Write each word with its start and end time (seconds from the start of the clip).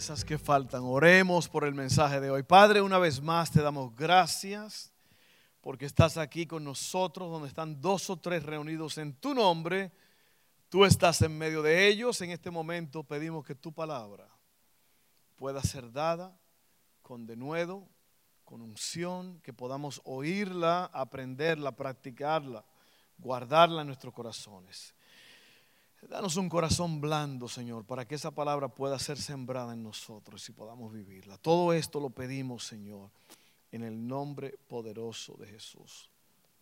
Piezas 0.00 0.24
que 0.24 0.38
faltan. 0.38 0.80
Oremos 0.84 1.46
por 1.46 1.62
el 1.62 1.74
mensaje 1.74 2.20
de 2.20 2.30
hoy. 2.30 2.42
Padre, 2.42 2.80
una 2.80 2.98
vez 2.98 3.20
más 3.20 3.50
te 3.50 3.60
damos 3.60 3.94
gracias 3.94 4.94
porque 5.60 5.84
estás 5.84 6.16
aquí 6.16 6.46
con 6.46 6.64
nosotros, 6.64 7.30
donde 7.30 7.48
están 7.48 7.82
dos 7.82 8.08
o 8.08 8.16
tres 8.16 8.42
reunidos 8.42 8.96
en 8.96 9.12
tu 9.12 9.34
nombre. 9.34 9.92
Tú 10.70 10.86
estás 10.86 11.20
en 11.20 11.36
medio 11.36 11.60
de 11.60 11.86
ellos. 11.86 12.18
En 12.22 12.30
este 12.30 12.50
momento 12.50 13.04
pedimos 13.04 13.44
que 13.44 13.54
tu 13.54 13.74
palabra 13.74 14.26
pueda 15.36 15.60
ser 15.60 15.92
dada 15.92 16.34
con 17.02 17.26
denuedo, 17.26 17.86
con 18.46 18.62
unción, 18.62 19.38
que 19.42 19.52
podamos 19.52 20.00
oírla, 20.04 20.86
aprenderla, 20.94 21.72
practicarla, 21.72 22.64
guardarla 23.18 23.82
en 23.82 23.88
nuestros 23.88 24.14
corazones. 24.14 24.94
Danos 26.08 26.36
un 26.36 26.48
corazón 26.48 27.00
blando, 27.00 27.46
Señor, 27.46 27.84
para 27.84 28.06
que 28.06 28.14
esa 28.14 28.30
palabra 28.30 28.68
pueda 28.68 28.98
ser 28.98 29.18
sembrada 29.18 29.74
en 29.74 29.82
nosotros 29.82 30.48
y 30.48 30.52
podamos 30.52 30.92
vivirla. 30.92 31.36
Todo 31.36 31.72
esto 31.72 32.00
lo 32.00 32.10
pedimos, 32.10 32.64
Señor, 32.64 33.10
en 33.70 33.82
el 33.82 34.06
nombre 34.06 34.58
poderoso 34.66 35.34
de 35.34 35.46
Jesús. 35.46 36.10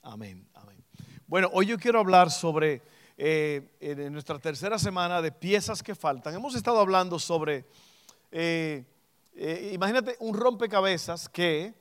Amén, 0.02 0.46
amén. 0.54 0.82
Bueno, 1.26 1.50
hoy 1.52 1.66
yo 1.66 1.78
quiero 1.78 2.00
hablar 2.00 2.30
sobre, 2.30 2.82
eh, 3.16 3.76
en 3.80 4.12
nuestra 4.12 4.38
tercera 4.38 4.78
semana 4.78 5.22
de 5.22 5.30
piezas 5.30 5.82
que 5.82 5.94
faltan. 5.94 6.34
Hemos 6.34 6.54
estado 6.54 6.80
hablando 6.80 7.18
sobre... 7.18 7.64
Eh, 8.32 8.84
eh, 9.34 9.70
imagínate 9.72 10.16
un 10.18 10.34
rompecabezas 10.34 11.28
que 11.28 11.74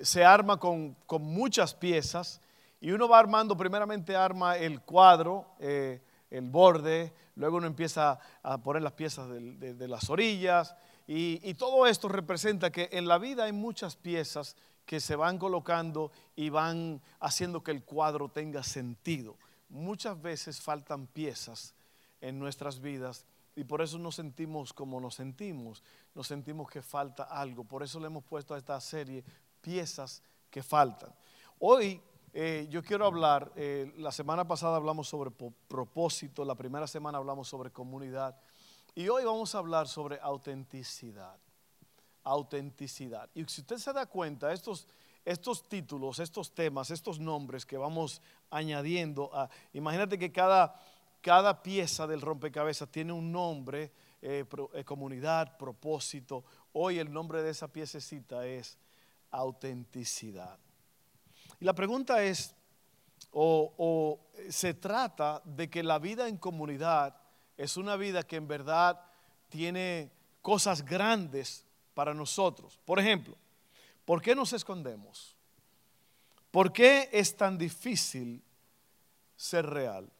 se 0.00 0.24
arma 0.24 0.58
con, 0.58 0.96
muchas 1.20 1.74
piezas 1.74 2.40
y 2.82 2.90
uno 2.90 3.08
va 3.08 3.20
armando, 3.20 3.56
primeramente 3.56 4.16
arma 4.16 4.56
el 4.56 4.80
cuadro, 4.80 5.46
eh, 5.60 6.02
el 6.30 6.50
borde, 6.50 7.12
luego 7.36 7.58
uno 7.58 7.68
empieza 7.68 8.18
a 8.42 8.58
poner 8.58 8.82
las 8.82 8.94
piezas 8.94 9.28
de, 9.30 9.86
las 9.86 10.10
orillas 10.10 10.74
y, 11.06 11.38
y, 11.48 11.54
todo 11.54 11.86
esto 11.86 12.08
representa 12.08 12.72
que 12.72 12.88
en 12.90 13.06
la 13.06 13.18
vida 13.18 13.44
hay 13.44 13.52
muchas 13.52 13.94
piezas 13.94 14.56
que 14.84 14.98
se 14.98 15.14
van 15.14 15.38
colocando 15.38 16.10
y 16.34 16.48
van 16.48 17.00
haciendo 17.20 17.62
que 17.62 17.70
el 17.70 17.84
cuadro 17.84 18.28
tenga 18.28 18.64
sentido. 18.64 19.36
Muchas 19.68 20.20
veces 20.20 20.60
faltan 20.60 21.06
piezas 21.06 21.76
en 22.20 22.40
nuestras 22.40 22.80
vidas 22.80 23.26
y 23.54 23.62
por 23.62 23.80
eso 23.80 23.96
nos 23.96 24.16
sentimos 24.16 24.72
como 24.72 25.00
nos 25.00 25.14
sentimos, 25.14 25.84
nos 26.16 26.26
sentimos 26.26 26.68
que 26.68 26.82
falta 26.82 27.22
algo. 27.22 27.62
Por 27.62 27.84
eso 27.84 28.00
le 28.00 28.06
hemos 28.06 28.24
puesto 28.24 28.54
a 28.54 28.58
esta 28.58 28.80
serie 28.80 29.22
piezas 29.60 30.20
que 30.50 30.64
faltan. 30.64 31.14
Hoy 31.60 32.02
eh, 32.32 32.66
yo 32.70 32.82
quiero 32.82 33.06
hablar, 33.06 33.52
eh, 33.56 33.92
la 33.96 34.12
semana 34.12 34.46
pasada 34.46 34.76
hablamos 34.76 35.08
sobre 35.08 35.30
propósito, 35.30 36.44
la 36.44 36.54
primera 36.54 36.86
semana 36.86 37.18
hablamos 37.18 37.48
sobre 37.48 37.70
comunidad 37.70 38.36
y 38.94 39.08
hoy 39.08 39.24
vamos 39.24 39.54
a 39.54 39.58
hablar 39.58 39.88
sobre 39.88 40.18
autenticidad. 40.20 41.36
Autenticidad. 42.24 43.28
Y 43.34 43.44
si 43.44 43.62
usted 43.62 43.78
se 43.78 43.92
da 43.92 44.06
cuenta, 44.06 44.52
estos, 44.52 44.86
estos 45.24 45.68
títulos, 45.68 46.18
estos 46.20 46.54
temas, 46.54 46.90
estos 46.90 47.18
nombres 47.18 47.66
que 47.66 47.76
vamos 47.76 48.22
añadiendo, 48.50 49.30
imagínate 49.72 50.18
que 50.18 50.30
cada 50.30 50.80
cada 51.22 51.62
pieza 51.62 52.06
del 52.06 52.20
rompecabezas 52.20 52.90
tiene 52.90 53.12
un 53.12 53.30
nombre, 53.30 53.92
eh, 54.20 54.44
comunidad, 54.84 55.56
propósito. 55.56 56.44
Hoy 56.72 56.98
el 56.98 57.12
nombre 57.12 57.42
de 57.42 57.50
esa 57.50 57.68
piececita 57.68 58.44
es 58.44 58.76
autenticidad. 59.30 60.58
Y 61.62 61.64
la 61.64 61.74
pregunta 61.76 62.24
es, 62.24 62.56
o, 63.30 64.18
se 64.50 64.74
trata 64.74 65.40
de 65.44 65.70
que 65.70 65.84
la 65.84 66.00
vida 66.00 66.26
en 66.26 66.36
comunidad 66.36 67.14
es 67.56 67.76
una 67.76 67.94
vida 67.94 68.24
que 68.24 68.34
en 68.34 68.48
verdad 68.48 69.00
tiene 69.48 70.10
cosas 70.40 70.84
grandes 70.84 71.64
para 71.94 72.14
nosotros. 72.14 72.80
Por 72.84 72.98
ejemplo, 72.98 73.36
¿por 74.04 74.20
qué 74.20 74.34
nos 74.34 74.52
escondemos? 74.52 75.36
¿Por 76.50 76.72
qué 76.72 77.08
es 77.12 77.36
tan 77.36 77.56
difícil 77.58 78.42
ser 79.36 79.64
real? 79.64 80.10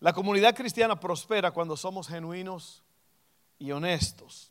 La 0.00 0.12
comunidad 0.12 0.56
cristiana 0.56 0.98
prospera 0.98 1.52
cuando 1.52 1.76
somos 1.76 2.08
genuinos 2.08 2.82
y 3.60 3.70
honestos. 3.70 4.50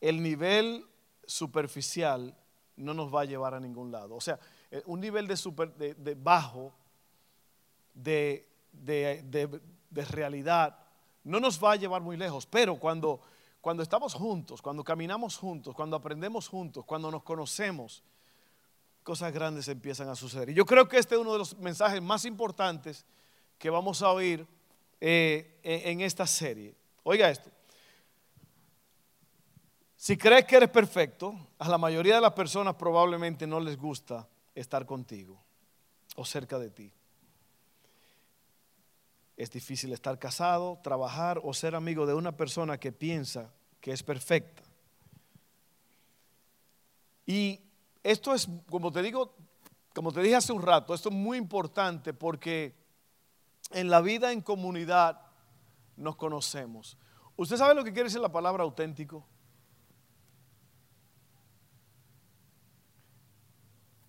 El 0.00 0.24
nivel 0.24 0.84
superficial 1.24 2.36
no 2.82 2.94
nos 2.94 3.14
va 3.14 3.22
a 3.22 3.24
llevar 3.24 3.54
a 3.54 3.60
ningún 3.60 3.90
lado. 3.90 4.14
O 4.14 4.20
sea, 4.20 4.38
eh, 4.70 4.82
un 4.86 5.00
nivel 5.00 5.26
de, 5.26 5.36
super, 5.36 5.72
de, 5.74 6.14
bajo 6.14 6.72
de, 7.94 8.48
de, 8.72 10.04
realidad 10.10 10.78
no 11.24 11.40
nos 11.40 11.62
va 11.62 11.72
a 11.72 11.76
llevar 11.76 12.02
muy 12.02 12.16
lejos. 12.16 12.46
Pero 12.46 12.76
cuando, 12.76 13.20
cuando 13.60 13.82
estamos 13.82 14.14
juntos, 14.14 14.60
cuando 14.60 14.82
caminamos 14.84 15.36
juntos, 15.36 15.74
cuando 15.74 15.96
aprendemos 15.96 16.48
juntos, 16.48 16.84
cuando 16.84 17.10
nos 17.10 17.22
conocemos, 17.22 18.02
cosas 19.02 19.32
grandes 19.32 19.68
empiezan 19.68 20.08
a 20.08 20.14
suceder. 20.14 20.50
Y 20.50 20.54
yo 20.54 20.66
creo 20.66 20.88
que 20.88 20.98
este 20.98 21.14
es 21.14 21.20
uno 21.20 21.32
de 21.32 21.38
los 21.38 21.56
mensajes 21.58 22.02
más 22.02 22.24
importantes 22.24 23.04
que 23.58 23.70
vamos 23.70 24.02
a 24.02 24.10
oír 24.10 24.46
eh, 25.00 25.60
en 25.62 26.00
esta 26.00 26.26
serie. 26.26 26.74
Oiga 27.04 27.30
esto. 27.30 27.50
Si 30.02 30.16
crees 30.16 30.46
que 30.46 30.56
eres 30.56 30.68
perfecto, 30.68 31.32
a 31.60 31.68
la 31.68 31.78
mayoría 31.78 32.16
de 32.16 32.20
las 32.20 32.32
personas 32.32 32.74
probablemente 32.74 33.46
no 33.46 33.60
les 33.60 33.78
gusta 33.78 34.28
estar 34.52 34.84
contigo 34.84 35.40
o 36.16 36.24
cerca 36.24 36.58
de 36.58 36.70
ti. 36.70 36.92
Es 39.36 39.52
difícil 39.52 39.92
estar 39.92 40.18
casado, 40.18 40.80
trabajar 40.82 41.40
o 41.44 41.54
ser 41.54 41.76
amigo 41.76 42.04
de 42.04 42.14
una 42.14 42.36
persona 42.36 42.78
que 42.78 42.90
piensa 42.90 43.52
que 43.80 43.92
es 43.92 44.02
perfecta. 44.02 44.64
Y 47.24 47.60
esto 48.02 48.34
es, 48.34 48.48
como 48.68 48.90
te 48.90 49.02
digo, 49.02 49.36
como 49.94 50.10
te 50.10 50.20
dije 50.20 50.34
hace 50.34 50.52
un 50.52 50.62
rato, 50.62 50.94
esto 50.94 51.10
es 51.10 51.14
muy 51.14 51.38
importante 51.38 52.12
porque 52.12 52.74
en 53.70 53.88
la 53.88 54.00
vida 54.00 54.32
en 54.32 54.40
comunidad 54.40 55.20
nos 55.96 56.16
conocemos. 56.16 56.98
¿Usted 57.36 57.56
sabe 57.56 57.76
lo 57.76 57.84
que 57.84 57.92
quiere 57.92 58.08
decir 58.08 58.20
la 58.20 58.32
palabra 58.32 58.64
auténtico? 58.64 59.28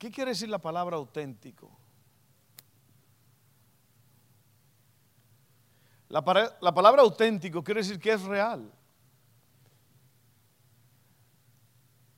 ¿Qué 0.03 0.11
quiere 0.11 0.31
decir 0.31 0.49
la 0.49 0.59
palabra 0.59 0.97
auténtico? 0.97 1.71
La, 6.09 6.53
la, 6.59 6.73
palabra 6.73 7.03
auténtico 7.03 7.63
quiere 7.63 7.79
decir 7.79 8.01
que 8.01 8.11
es 8.11 8.21
real. 8.23 8.69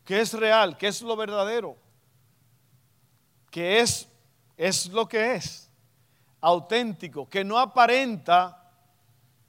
Que 0.04 0.20
es 0.20 0.34
real, 0.34 0.76
que 0.80 0.88
es 0.88 1.00
lo 1.04 1.16
verdadero. 1.16 1.78
Que 3.52 3.82
es, 3.82 4.10
es 4.58 4.88
lo 4.88 5.08
que 5.08 5.36
es 5.36 5.70
auténtico, 6.42 7.30
que 7.30 7.44
no 7.44 7.60
aparenta 7.60 8.68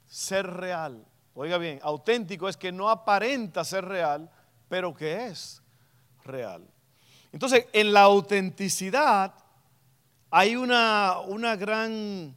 ser 0.05 0.45
real. 0.45 1.03
Oiga 1.33 1.57
bien, 1.57 1.79
auténtico 1.81 2.47
es 2.47 2.55
que 2.55 2.71
no 2.71 2.87
aparenta 2.87 3.65
ser 3.65 3.85
real, 3.85 4.29
pero 4.69 4.93
que 4.93 5.25
es 5.25 5.59
real. 6.23 6.69
Entonces, 7.37 7.67
en 7.71 7.93
la 7.93 8.01
autenticidad 8.01 9.31
hay 10.31 10.55
una, 10.55 11.19
una 11.19 11.55
gran... 11.55 12.35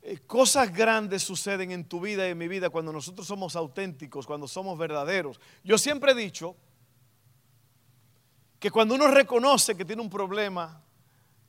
Eh, 0.00 0.20
cosas 0.26 0.72
grandes 0.72 1.24
suceden 1.24 1.70
en 1.70 1.84
tu 1.84 2.00
vida 2.00 2.26
y 2.26 2.30
en 2.30 2.38
mi 2.38 2.48
vida 2.48 2.70
cuando 2.70 2.90
nosotros 2.90 3.26
somos 3.26 3.54
auténticos, 3.54 4.26
cuando 4.26 4.48
somos 4.48 4.78
verdaderos. 4.78 5.38
Yo 5.62 5.76
siempre 5.76 6.12
he 6.12 6.14
dicho 6.14 6.56
que 8.58 8.70
cuando 8.70 8.94
uno 8.94 9.08
reconoce 9.08 9.76
que 9.76 9.84
tiene 9.84 10.00
un 10.00 10.08
problema, 10.08 10.82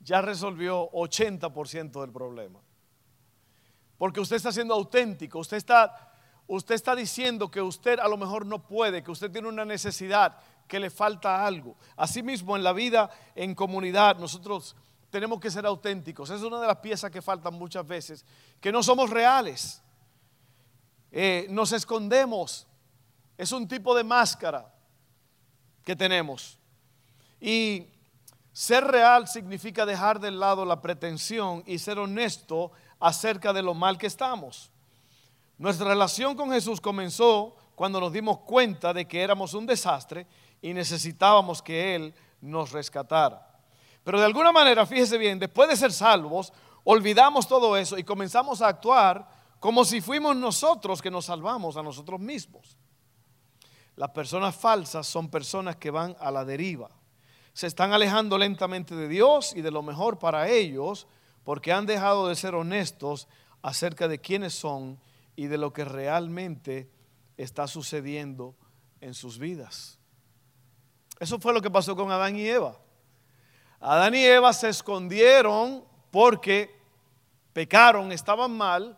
ya 0.01 0.21
resolvió 0.21 0.92
80% 0.92 2.01
del 2.01 2.12
problema. 2.12 2.59
Porque 3.97 4.19
usted 4.19 4.36
está 4.36 4.51
siendo 4.51 4.74
auténtico, 4.74 5.39
usted 5.39 5.56
está, 5.56 6.12
usted 6.45 6.75
está 6.75 6.94
diciendo 6.94 7.50
que 7.50 7.62
usted 7.62 8.00
a 8.00 8.09
lo 8.09 8.18
mejor 8.18 8.45
no 8.45 8.68
puede, 8.68 9.01
que 9.01 9.12
usted 9.12 9.31
tiene 9.31 9.47
una 9.47 9.63
necesidad, 9.63 10.38
que 10.68 10.80
le 10.80 10.90
falta 10.90 11.46
algo. 11.46 11.76
Asimismo, 11.96 12.56
en 12.56 12.64
la 12.64 12.74
vida 12.74 13.10
en 13.36 13.56
comunidad, 13.56 14.18
nosotros 14.18 14.76
tenemos 15.10 15.40
que 15.40 15.52
ser 15.52 15.66
auténticos. 15.66 16.30
Es 16.30 16.42
una 16.42 16.60
de 16.60 16.68
las 16.68 16.78
piezas 16.78 17.12
que 17.12 17.22
faltan 17.22 17.54
muchas 17.54 17.88
veces, 17.88 18.26
que 18.60 18.72
no 18.72 18.84
somos 18.84 19.10
reales. 19.10 19.82
Eh, 21.12 21.48
nos 21.50 21.72
escondemos. 21.72 22.68
Es 23.38 23.52
un 23.52 23.68
tipo 23.68 23.96
de 23.96 24.04
máscara 24.04 24.74
que 25.84 25.96
tenemos. 25.96 26.60
Y 27.40 27.88
ser 28.52 28.86
real 28.86 29.28
significa 29.28 29.86
dejar 29.86 30.20
de 30.20 30.32
lado 30.32 30.66
la 30.66 30.82
pretensión 30.82 31.64
y 31.66 31.80
ser 31.80 32.00
honesto 32.00 32.72
acerca 33.00 33.54
de 33.54 33.62
lo 33.62 33.74
mal 33.74 33.98
que 33.98 34.08
estamos. 34.08 34.72
Nuestra 35.58 35.88
relación 35.88 36.36
con 36.36 36.52
Jesús 36.52 36.82
comenzó 36.82 37.56
cuando 37.76 38.00
nos 38.00 38.12
dimos 38.12 38.40
cuenta 38.40 38.94
de 38.94 39.06
que 39.06 39.22
éramos 39.22 39.54
un 39.54 39.66
desastre 39.66 40.28
y 40.62 40.74
necesitábamos 40.74 41.62
que 41.62 41.96
Él 41.96 42.13
nos 42.42 42.72
rescatara. 42.72 43.46
Pero 44.04 44.19
de 44.19 44.25
alguna 44.25 44.52
manera, 44.52 44.86
fíjese 44.86 45.18
bien, 45.18 45.40
después 45.40 45.68
de 45.68 45.75
ser 45.75 45.92
salvos, 45.92 46.54
olvidamos 46.84 47.48
todo 47.48 47.75
eso 47.75 47.98
y 47.98 48.04
comenzamos 48.04 48.62
a 48.62 48.68
actuar 48.68 49.28
como 49.60 49.84
si 49.84 50.00
fuimos 50.00 50.36
nosotros 50.36 51.02
que 51.02 51.10
nos 51.10 51.25
salvamos 51.25 51.75
a 51.75 51.84
nosotros 51.84 52.19
mismos. 52.19 52.78
Las 53.96 54.12
personas 54.12 54.56
falsas 54.56 55.07
son 55.07 55.30
personas 55.30 55.78
que 55.78 55.90
van 55.90 56.16
a 56.19 56.30
la 56.30 56.46
deriva. 56.46 56.90
Se 57.54 57.68
están 57.68 57.94
alejando 57.94 58.38
lentamente 58.38 58.96
de 58.96 59.07
Dios 59.07 59.56
y 59.56 59.62
de 59.62 59.72
lo 59.72 59.81
mejor 59.81 60.19
para 60.19 60.50
ellos 60.50 61.07
porque 61.44 61.72
han 61.72 61.86
dejado 61.86 62.28
de 62.28 62.36
ser 62.36 62.54
honestos 62.54 63.28
acerca 63.62 64.07
de 64.07 64.19
quiénes 64.19 64.54
son 64.54 65.00
y 65.36 65.48
de 65.48 65.57
lo 65.57 65.74
que 65.74 65.86
realmente 65.86 66.90
está 67.38 67.68
sucediendo 67.68 68.56
en 69.02 69.13
sus 69.13 69.40
vidas. 69.40 69.94
Eso 71.20 71.40
fue 71.40 71.54
lo 71.54 71.62
que 71.62 71.72
pasó 71.72 71.96
con 71.96 72.12
Adán 72.12 72.36
y 72.36 72.48
Eva. 72.48 72.78
Adán 73.80 74.16
y 74.16 74.26
Eva 74.26 74.52
se 74.54 74.70
escondieron 74.70 75.84
porque 76.12 76.76
pecaron, 77.54 78.12
estaban 78.12 78.56
mal, 78.56 78.98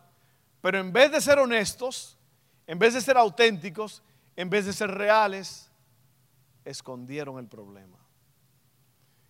pero 0.62 0.80
en 0.80 0.92
vez 0.92 1.12
de 1.12 1.22
ser 1.22 1.40
honestos, 1.40 2.18
en 2.66 2.80
vez 2.80 2.94
de 2.94 3.02
ser 3.02 3.18
auténticos, 3.18 4.02
en 4.36 4.50
vez 4.50 4.66
de 4.66 4.74
ser 4.74 4.92
reales, 4.92 5.72
escondieron 6.66 7.40
el 7.40 7.48
problema. 7.48 7.98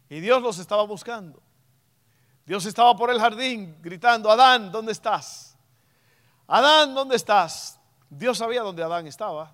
Y 0.10 0.19
Dios 0.19 0.42
los 0.42 0.60
estaba 0.60 0.84
buscando. 0.84 1.42
Dios 2.45 2.66
estaba 2.66 2.95
por 2.95 3.12
el 3.12 3.19
jardín 3.19 3.78
gritando, 3.81 4.31
Adán, 4.31 4.72
¿dónde 4.72 4.94
estás? 4.94 5.57
Adán, 6.48 6.95
¿dónde 6.95 7.18
estás? 7.18 7.78
Dios 8.10 8.38
sabía 8.38 8.62
dónde 8.62 8.81
Adán 8.84 9.06
estaba. 9.06 9.51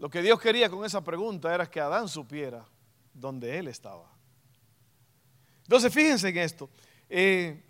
Lo 0.00 0.08
que 0.08 0.22
Dios 0.22 0.40
quería 0.40 0.70
con 0.70 0.82
esa 0.82 1.04
pregunta 1.04 1.54
era 1.54 1.68
que 1.68 1.78
Adán 1.78 2.08
supiera 2.08 2.64
dónde 3.12 3.58
él 3.58 3.68
estaba. 3.68 4.10
Entonces, 5.64 5.92
fíjense 5.92 6.30
en 6.30 6.38
esto. 6.38 6.70
Eh, 7.06 7.62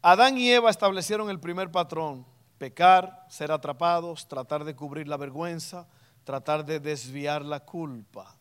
Adán 0.00 0.38
y 0.38 0.48
Eva 0.48 0.70
establecieron 0.70 1.28
el 1.28 1.40
primer 1.40 1.72
patrón, 1.72 2.24
pecar, 2.56 3.26
ser 3.28 3.50
atrapados, 3.50 4.28
tratar 4.28 4.62
de 4.62 4.76
cubrir 4.76 5.08
la 5.08 5.16
vergüenza, 5.16 5.88
tratar 6.22 6.64
de 6.64 6.78
desviar 6.78 7.44
la 7.44 7.58
culpa. 7.58 8.32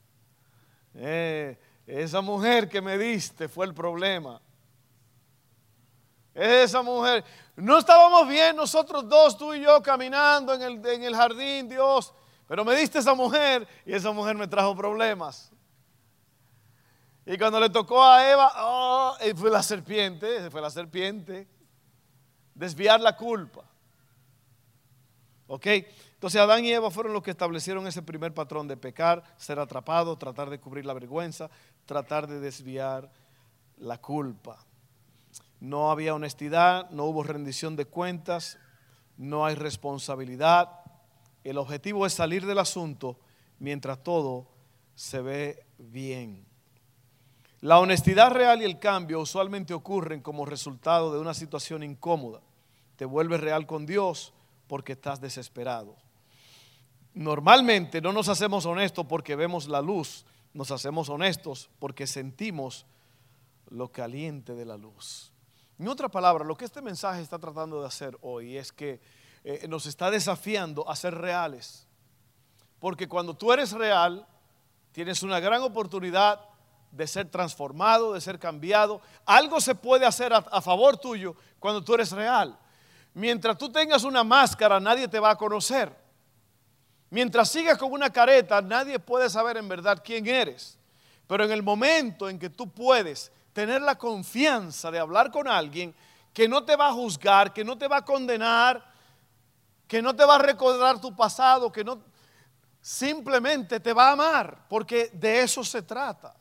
Eh, 0.94 1.58
esa 1.88 2.22
mujer 2.22 2.70
que 2.70 2.80
me 2.80 2.96
diste 2.96 3.48
fue 3.48 3.66
el 3.66 3.74
problema. 3.74 4.40
Esa 6.34 6.82
mujer. 6.82 7.24
No 7.56 7.78
estábamos 7.78 8.28
bien 8.28 8.56
nosotros 8.56 9.08
dos, 9.08 9.38
tú 9.38 9.54
y 9.54 9.62
yo, 9.62 9.82
caminando 9.84 10.54
en 10.54 10.62
el, 10.62 10.86
en 10.86 11.04
el 11.04 11.16
jardín, 11.16 11.70
Dios. 11.70 12.14
Pero 12.48 12.66
me 12.66 12.76
diste 12.76 13.00
esa 13.00 13.14
mujer 13.14 13.68
y 13.86 13.94
esa 13.94 14.12
mujer 14.12 14.36
me 14.36 14.48
trajo 14.48 14.76
problemas. 14.76 15.52
Y 17.26 17.38
cuando 17.38 17.60
le 17.60 17.70
tocó 17.70 18.04
a 18.04 18.30
Eva, 18.30 18.52
oh, 18.58 19.18
fue 19.36 19.50
la 19.50 19.64
serpiente, 19.64 20.50
fue 20.50 20.62
la 20.62 20.70
serpiente. 20.70 21.48
Desviar 22.54 23.00
la 23.00 23.16
culpa. 23.16 23.64
¿Ok? 25.48 25.66
Entonces 25.68 26.42
Adán 26.42 26.66
y 26.66 26.72
Eva 26.72 26.90
fueron 26.90 27.14
los 27.14 27.22
que 27.22 27.32
establecieron 27.32 27.86
ese 27.86 28.02
primer 28.02 28.34
patrón 28.34 28.68
de 28.68 28.78
pecar, 28.78 29.24
ser 29.38 29.60
atrapado, 29.60 30.18
tratar 30.18 30.50
de 30.50 30.60
cubrir 30.60 30.86
la 30.86 30.94
vergüenza, 30.94 31.50
tratar 31.86 32.28
de 32.28 32.40
desviar 32.40 33.12
la 33.78 34.00
culpa 34.00 34.58
no 35.64 35.92
había 35.92 36.14
honestidad, 36.14 36.90
no 36.90 37.06
hubo 37.06 37.24
rendición 37.24 37.78
de 37.78 37.86
cuentas, 37.86 38.60
no 39.16 39.46
hay 39.46 39.56
responsabilidad. 39.56 40.82
El 41.46 41.58
objetivo 41.58 42.06
es 42.06 42.12
salir 42.12 42.46
del 42.46 42.60
asunto 42.60 43.18
mientras 43.60 44.04
todo 44.04 44.50
se 44.94 45.22
ve 45.22 45.66
bien. 45.78 46.46
La 47.62 47.80
honestidad 47.80 48.32
real 48.32 48.62
y 48.62 48.66
el 48.66 48.78
cambio 48.78 49.22
usualmente 49.22 49.74
ocurren 49.74 50.20
como 50.20 50.46
resultado 50.46 51.14
de 51.14 51.20
una 51.20 51.34
situación 51.34 51.82
incómoda. 51.82 52.42
Te 52.98 53.06
vuelves 53.06 53.40
real 53.40 53.66
con 53.66 53.86
Dios 53.86 54.34
porque 54.68 54.92
estás 54.92 55.22
desesperado. 55.22 55.96
Normalmente 57.14 58.02
no 58.02 58.12
nos 58.12 58.28
hacemos 58.28 58.66
honestos 58.66 59.06
porque 59.06 59.38
vemos 59.38 59.70
la 59.70 59.82
luz, 59.82 60.26
nos 60.54 60.72
hacemos 60.72 61.08
honestos 61.08 61.70
porque 61.80 62.06
sentimos 62.06 62.86
lo 63.70 63.94
caliente 63.94 64.56
de 64.56 64.66
la 64.66 64.76
luz. 64.76 65.33
En 65.80 65.88
otra 65.88 66.10
palabra, 66.10 66.46
lo 66.46 66.56
que 66.56 66.66
este 66.66 66.82
mensaje 66.82 67.22
está 67.22 67.40
tratando 67.40 67.82
de 67.82 67.88
hacer 67.88 68.18
hoy 68.22 68.58
es 68.58 68.72
que 68.72 69.00
eh, 69.44 69.68
nos 69.68 69.86
está 69.86 70.12
desafiando 70.12 70.88
a 70.90 70.96
ser 70.96 71.16
reales. 71.16 71.88
Porque 72.80 73.08
cuando 73.08 73.34
tú 73.34 73.52
eres 73.52 73.72
real, 73.72 74.26
tienes 74.92 75.24
una 75.24 75.40
gran 75.40 75.62
oportunidad 75.62 76.40
de 76.92 77.08
ser 77.08 77.30
transformado, 77.30 78.14
de 78.14 78.22
ser 78.22 78.38
cambiado. 78.38 79.02
Algo 79.26 79.60
se 79.60 79.74
puede 79.74 80.06
hacer 80.06 80.32
a, 80.34 80.38
a 80.38 80.62
favor 80.62 80.98
tuyo 80.98 81.36
cuando 81.60 81.84
tú 81.84 81.96
eres 81.96 82.12
real. 82.12 82.58
Mientras 83.16 83.58
tú 83.58 83.72
tengas 83.72 84.04
una 84.04 84.24
máscara, 84.24 84.80
nadie 84.80 85.08
te 85.08 85.20
va 85.20 85.32
a 85.32 85.36
conocer. 85.36 85.96
Mientras 87.10 87.50
sigas 87.50 87.78
con 87.78 87.92
una 87.92 88.12
careta, 88.12 88.62
nadie 88.62 89.00
puede 89.00 89.30
saber 89.30 89.58
en 89.58 89.68
verdad 89.68 90.02
quién 90.04 90.26
eres. 90.28 90.78
Pero 91.28 91.46
en 91.46 91.52
el 91.52 91.64
momento 91.64 92.30
en 92.30 92.40
que 92.40 92.50
tú 92.50 92.70
puedes 92.70 93.32
tener 93.54 93.82
la 93.82 93.98
confianza 93.98 94.92
de 94.92 95.00
hablar 95.00 95.32
con 95.32 95.48
alguien 95.48 95.96
que 96.34 96.48
no 96.48 96.66
te 96.66 96.76
va 96.76 96.90
a 96.90 96.94
juzgar, 96.94 97.54
que 97.54 97.64
no 97.64 97.78
te 97.78 97.88
va 97.88 97.98
a 97.98 98.06
condenar, 98.06 98.84
que 99.88 100.02
no 100.02 100.16
te 100.16 100.26
va 100.26 100.36
a 100.36 100.40
recordar 100.40 101.00
tu 101.00 101.16
pasado, 101.16 101.72
que 101.72 101.84
no 101.84 102.02
simplemente 102.82 103.80
te 103.80 103.94
va 103.94 104.10
a 104.10 104.12
amar, 104.14 104.66
porque 104.68 105.10
de 105.14 105.42
eso 105.42 105.64
se 105.64 105.82
trata. 105.84 106.36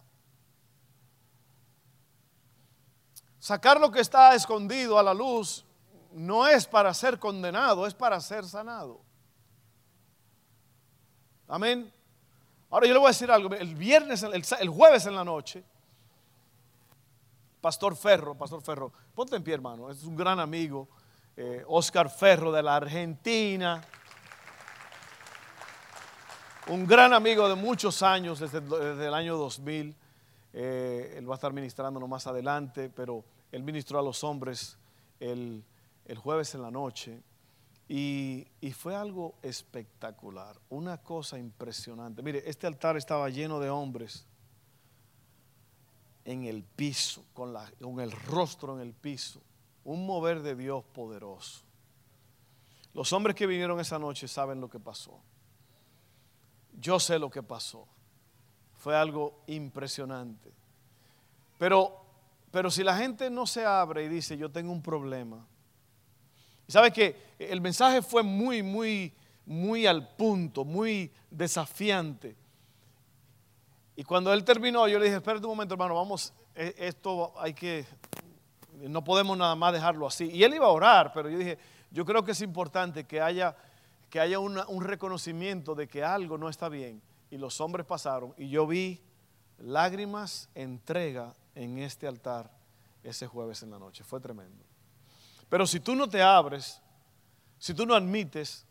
Sacar 3.39 3.81
lo 3.81 3.91
que 3.91 4.01
está 4.01 4.35
escondido 4.35 4.99
a 4.99 5.03
la 5.03 5.13
luz 5.13 5.65
no 6.13 6.47
es 6.47 6.67
para 6.67 6.95
ser 6.95 7.19
condenado, 7.19 7.87
es 7.87 7.95
para 7.95 8.21
ser 8.21 8.45
sanado. 8.45 9.01
Amén. 11.49 11.93
Ahora 12.71 12.87
yo 12.87 12.95
le 12.95 12.99
voy 12.99 13.09
a 13.09 13.11
decir 13.11 13.31
algo. 13.31 13.55
El 13.55 13.75
viernes, 13.75 14.23
el, 14.23 14.69
jueves 14.71 15.07
en 15.07 15.15
la 15.15 15.25
noche, 15.25 15.63
Pastor 17.63 17.95
Ferro, 17.95 18.35
Pastor 18.35 18.61
Ferro, 18.61 18.93
ponte 19.15 19.37
en 19.37 19.45
pie 19.45 19.55
hermano, 19.55 19.89
es 19.89 20.03
un 20.03 20.17
gran 20.17 20.41
amigo, 20.41 20.89
eh, 21.37 21.63
Oscar 21.69 22.11
Ferro 22.11 22.51
de 22.51 22.61
la 22.61 22.75
Argentina, 22.75 23.81
un 26.67 26.85
gran 26.85 27.13
amigo 27.13 27.49
de 27.49 27.55
muchos 27.55 28.03
años, 28.03 28.41
desde, 28.41 28.59
el 28.59 29.15
año 29.15 29.37
2000, 29.37 29.95
eh, 30.55 31.15
él 31.17 31.31
va 31.31 31.35
a 31.35 31.37
estar 31.37 31.53
ministrándonos 31.53 32.09
más 32.09 32.27
adelante, 32.27 32.91
pero 32.91 33.25
él 33.53 33.63
ministró 33.63 34.01
a 34.01 34.03
los 34.03 34.25
hombres 34.25 34.77
el, 35.21 35.65
jueves 36.17 36.57
en 36.57 36.63
la 36.63 36.71
noche. 36.73 37.23
Y, 37.89 38.49
y, 38.61 38.73
fue 38.73 38.97
algo 38.97 39.35
espectacular, 39.41 40.57
una 40.69 40.99
cosa 40.99 41.39
impresionante. 41.39 42.23
Mire, 42.23 42.43
este 42.45 42.67
altar 42.67 42.97
estaba 42.97 43.29
lleno 43.29 43.61
de 43.61 43.71
hombres 43.71 44.27
en 46.25 46.45
el 46.45 46.63
piso, 46.63 47.25
con, 47.33 47.53
la, 47.53 47.71
con 47.81 48.01
el 48.01 48.13
rostro 48.13 48.75
en 48.75 48.87
el 48.87 48.95
piso. 48.95 49.41
Un 49.85 50.07
mover 50.07 50.43
de 50.43 50.55
Dios 50.55 50.85
poderoso. 50.93 51.63
Los 52.95 53.13
hombres 53.13 53.35
que 53.35 53.47
vinieron 53.47 53.81
esa 53.81 53.99
noche 53.99 54.29
saben 54.29 54.61
lo 54.61 54.69
que 54.69 54.79
pasó. 54.79 55.21
Yo 56.79 57.01
sé 57.01 57.19
lo 57.19 57.31
que 57.31 57.43
pasó. 57.43 57.87
Fue 58.77 58.97
algo 58.97 59.43
impresionante. 59.47 60.53
Pero, 61.59 62.05
pero 62.51 62.71
si 62.71 62.83
la 62.83 62.97
gente 62.97 63.31
no 63.31 63.47
se 63.47 63.65
abre 63.65 64.05
y 64.05 64.09
dice, 64.09 64.37
yo 64.37 64.51
tengo 64.51 64.73
un 64.73 64.83
problema. 64.83 65.47
¿Sabe 66.69 66.93
que 66.93 67.35
El 67.39 67.61
mensaje 67.61 68.03
fue 68.03 68.23
muy, 68.23 68.63
muy, 68.63 69.13
muy 69.47 69.87
al 69.87 70.15
punto, 70.17 70.65
muy 70.65 71.13
desafiante. 71.31 72.37
Y 73.97 74.05
cuando 74.05 74.33
él 74.33 74.45
terminó, 74.45 74.89
yo 74.89 74.99
le 74.99 75.07
dije, 75.07 75.17
espérate 75.17 75.45
un 75.45 75.53
momento, 75.53 75.75
hermano, 75.75 75.95
vamos, 75.95 76.33
e, 76.55 76.75
esto 76.79 77.35
hay 77.39 77.53
que, 77.53 77.87
no 78.81 79.05
podemos 79.05 79.37
nada 79.37 79.55
más 79.55 79.73
dejarlo 79.73 80.07
así. 80.07 80.31
Y 80.31 80.45
él 80.45 80.55
iba 80.55 80.67
a 80.67 80.71
orar, 80.71 81.13
pero 81.13 81.29
yo 81.29 81.39
dije, 81.39 81.59
yo 81.91 82.05
creo 82.05 82.25
que 82.25 82.33
es 82.33 82.41
importante 82.41 83.05
que 83.05 83.21
haya, 83.21 83.57
que 84.09 84.19
haya 84.21 84.39
un 84.39 84.83
reconocimiento 84.83 85.75
de 85.75 85.87
que 85.89 86.03
algo 86.03 86.39
no 86.39 86.49
está 86.49 86.69
bien. 86.69 87.03
Y 87.31 87.39
los 87.39 87.61
hombres 87.61 87.87
pasaron 87.87 88.35
y 88.37 88.49
yo 88.49 88.67
vi 88.67 89.01
lágrimas, 89.59 90.49
entrega 90.55 91.35
en 91.55 91.79
este 91.79 92.07
altar 92.07 92.51
ese 93.03 93.27
jueves 93.27 93.63
en 93.63 93.71
la 93.71 93.79
noche. 93.79 94.05
Fue 94.05 94.21
tremendo. 94.21 94.65
Pero 95.49 95.67
si 95.67 95.81
tú 95.81 95.95
no 95.95 96.09
te 96.09 96.23
abres, 96.23 96.81
si 97.59 97.75
tú 97.75 97.85
no 97.87 97.95
admites, 97.95 98.67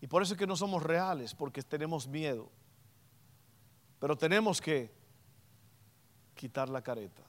y 0.00 0.06
por 0.06 0.22
eso 0.22 0.34
es 0.34 0.38
que 0.38 0.46
no 0.46 0.56
somos 0.56 0.82
reales, 0.82 1.34
porque 1.34 1.62
tenemos 1.62 2.06
miedo 2.06 2.50
Pero 3.98 4.16
tenemos 4.16 4.60
que 4.60 4.92
quitar 6.34 6.68
la 6.68 6.82
careta, 6.82 7.22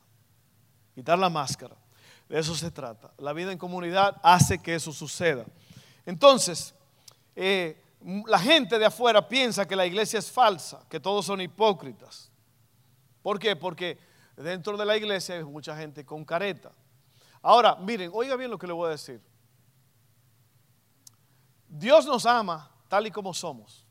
quitar 0.93 1.17
la 1.17 1.29
máscara. 1.29 1.75
De 2.27 2.39
eso 2.39 2.53
se 2.55 2.71
trata. 2.71 3.13
La 3.17 3.33
vida 3.33 3.51
en 3.51 3.57
comunidad 3.57 4.19
hace 4.21 4.59
que 4.59 4.75
eso 4.75 4.91
suceda. 4.91 5.45
Entonces, 6.05 6.75
eh, 7.35 7.81
la 8.25 8.39
gente 8.39 8.77
de 8.77 8.85
afuera 8.85 9.27
piensa 9.27 9.67
que 9.67 9.75
la 9.75 9.85
iglesia 9.85 10.19
es 10.19 10.29
falsa, 10.29 10.85
que 10.89 10.99
todos 10.99 11.25
son 11.25 11.41
hipócritas. 11.41 12.29
¿Por 13.21 13.39
qué? 13.39 13.55
Porque 13.55 13.97
dentro 14.35 14.77
de 14.77 14.85
la 14.85 14.97
iglesia 14.97 15.35
hay 15.35 15.43
mucha 15.43 15.75
gente 15.77 16.05
con 16.05 16.25
careta. 16.25 16.71
Ahora, 17.41 17.75
miren, 17.75 18.11
oiga 18.13 18.35
bien 18.35 18.51
lo 18.51 18.57
que 18.57 18.67
le 18.67 18.73
voy 18.73 18.87
a 18.87 18.91
decir. 18.91 19.21
Dios 21.67 22.05
nos 22.05 22.25
ama 22.25 22.69
tal 22.87 23.07
y 23.07 23.11
como 23.11 23.33
somos. 23.33 23.86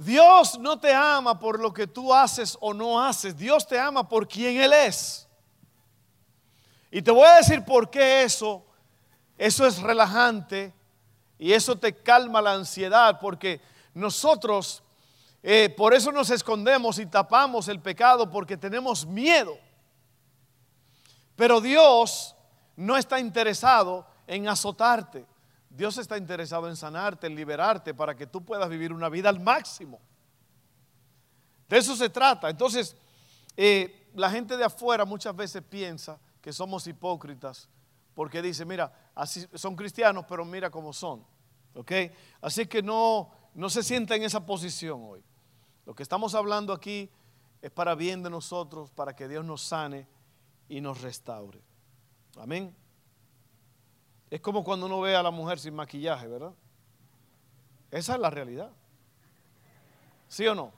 Dios 0.00 0.58
no 0.58 0.78
te 0.80 0.94
ama 0.94 1.38
por 1.38 1.60
lo 1.60 1.74
que 1.74 1.86
tú 1.86 2.14
haces 2.14 2.56
o 2.62 2.72
no 2.72 3.04
haces. 3.04 3.36
Dios 3.36 3.66
te 3.66 3.78
ama 3.78 4.08
por 4.08 4.26
quien 4.26 4.58
Él 4.58 4.72
es. 4.72 5.28
Y 6.90 7.02
te 7.02 7.10
voy 7.10 7.28
a 7.28 7.36
decir 7.36 7.62
por 7.66 7.90
qué 7.90 8.22
eso, 8.22 8.64
eso 9.36 9.66
es 9.66 9.78
relajante 9.82 10.72
y 11.38 11.52
eso 11.52 11.76
te 11.76 11.94
calma 11.94 12.40
la 12.40 12.54
ansiedad, 12.54 13.20
porque 13.20 13.60
nosotros, 13.92 14.82
eh, 15.42 15.68
por 15.76 15.92
eso 15.92 16.10
nos 16.10 16.30
escondemos 16.30 16.98
y 16.98 17.04
tapamos 17.04 17.68
el 17.68 17.78
pecado, 17.80 18.30
porque 18.30 18.56
tenemos 18.56 19.04
miedo. 19.04 19.58
Pero 21.36 21.60
Dios 21.60 22.34
no 22.74 22.96
está 22.96 23.20
interesado 23.20 24.06
en 24.26 24.48
azotarte. 24.48 25.26
Dios 25.70 25.96
está 25.98 26.18
interesado 26.18 26.68
en 26.68 26.76
sanarte, 26.76 27.28
en 27.28 27.36
liberarte 27.36 27.94
para 27.94 28.16
que 28.16 28.26
tú 28.26 28.44
puedas 28.44 28.68
vivir 28.68 28.92
una 28.92 29.08
vida 29.08 29.28
al 29.28 29.38
máximo. 29.40 30.00
De 31.68 31.78
eso 31.78 31.94
se 31.94 32.10
trata. 32.10 32.50
Entonces, 32.50 32.96
eh, 33.56 34.08
la 34.14 34.30
gente 34.30 34.56
de 34.56 34.64
afuera 34.64 35.04
muchas 35.04 35.34
veces 35.34 35.62
piensa 35.62 36.18
que 36.40 36.52
somos 36.52 36.86
hipócritas 36.88 37.68
porque 38.14 38.42
dice, 38.42 38.64
mira, 38.64 38.92
así 39.14 39.46
son 39.54 39.76
cristianos, 39.76 40.24
pero 40.28 40.44
mira 40.44 40.70
cómo 40.70 40.92
son. 40.92 41.24
¿Ok? 41.74 41.92
Así 42.40 42.66
que 42.66 42.82
no, 42.82 43.30
no 43.54 43.70
se 43.70 43.84
sienta 43.84 44.16
en 44.16 44.24
esa 44.24 44.44
posición 44.44 45.00
hoy. 45.04 45.22
Lo 45.86 45.94
que 45.94 46.02
estamos 46.02 46.34
hablando 46.34 46.72
aquí 46.72 47.08
es 47.62 47.70
para 47.70 47.94
bien 47.94 48.22
de 48.22 48.30
nosotros, 48.30 48.90
para 48.90 49.14
que 49.14 49.28
Dios 49.28 49.44
nos 49.44 49.62
sane 49.62 50.08
y 50.68 50.80
nos 50.80 51.00
restaure. 51.00 51.62
Amén. 52.36 52.74
Es 54.30 54.40
como 54.40 54.62
cuando 54.62 54.86
uno 54.86 55.00
ve 55.00 55.16
a 55.16 55.22
la 55.22 55.32
mujer 55.32 55.58
sin 55.58 55.74
maquillaje, 55.74 56.28
¿verdad? 56.28 56.52
Esa 57.90 58.14
es 58.14 58.20
la 58.20 58.30
realidad. 58.30 58.70
¿Sí 60.28 60.46
o 60.46 60.54
no? 60.54 60.72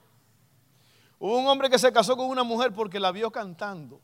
Hubo 1.19 1.37
un 1.37 1.47
hombre 1.47 1.69
que 1.69 1.77
se 1.77 1.93
casó 1.93 2.17
con 2.17 2.27
una 2.27 2.43
mujer 2.43 2.73
porque 2.73 2.99
la 2.99 3.11
vio 3.11 3.31
cantando. 3.31 4.01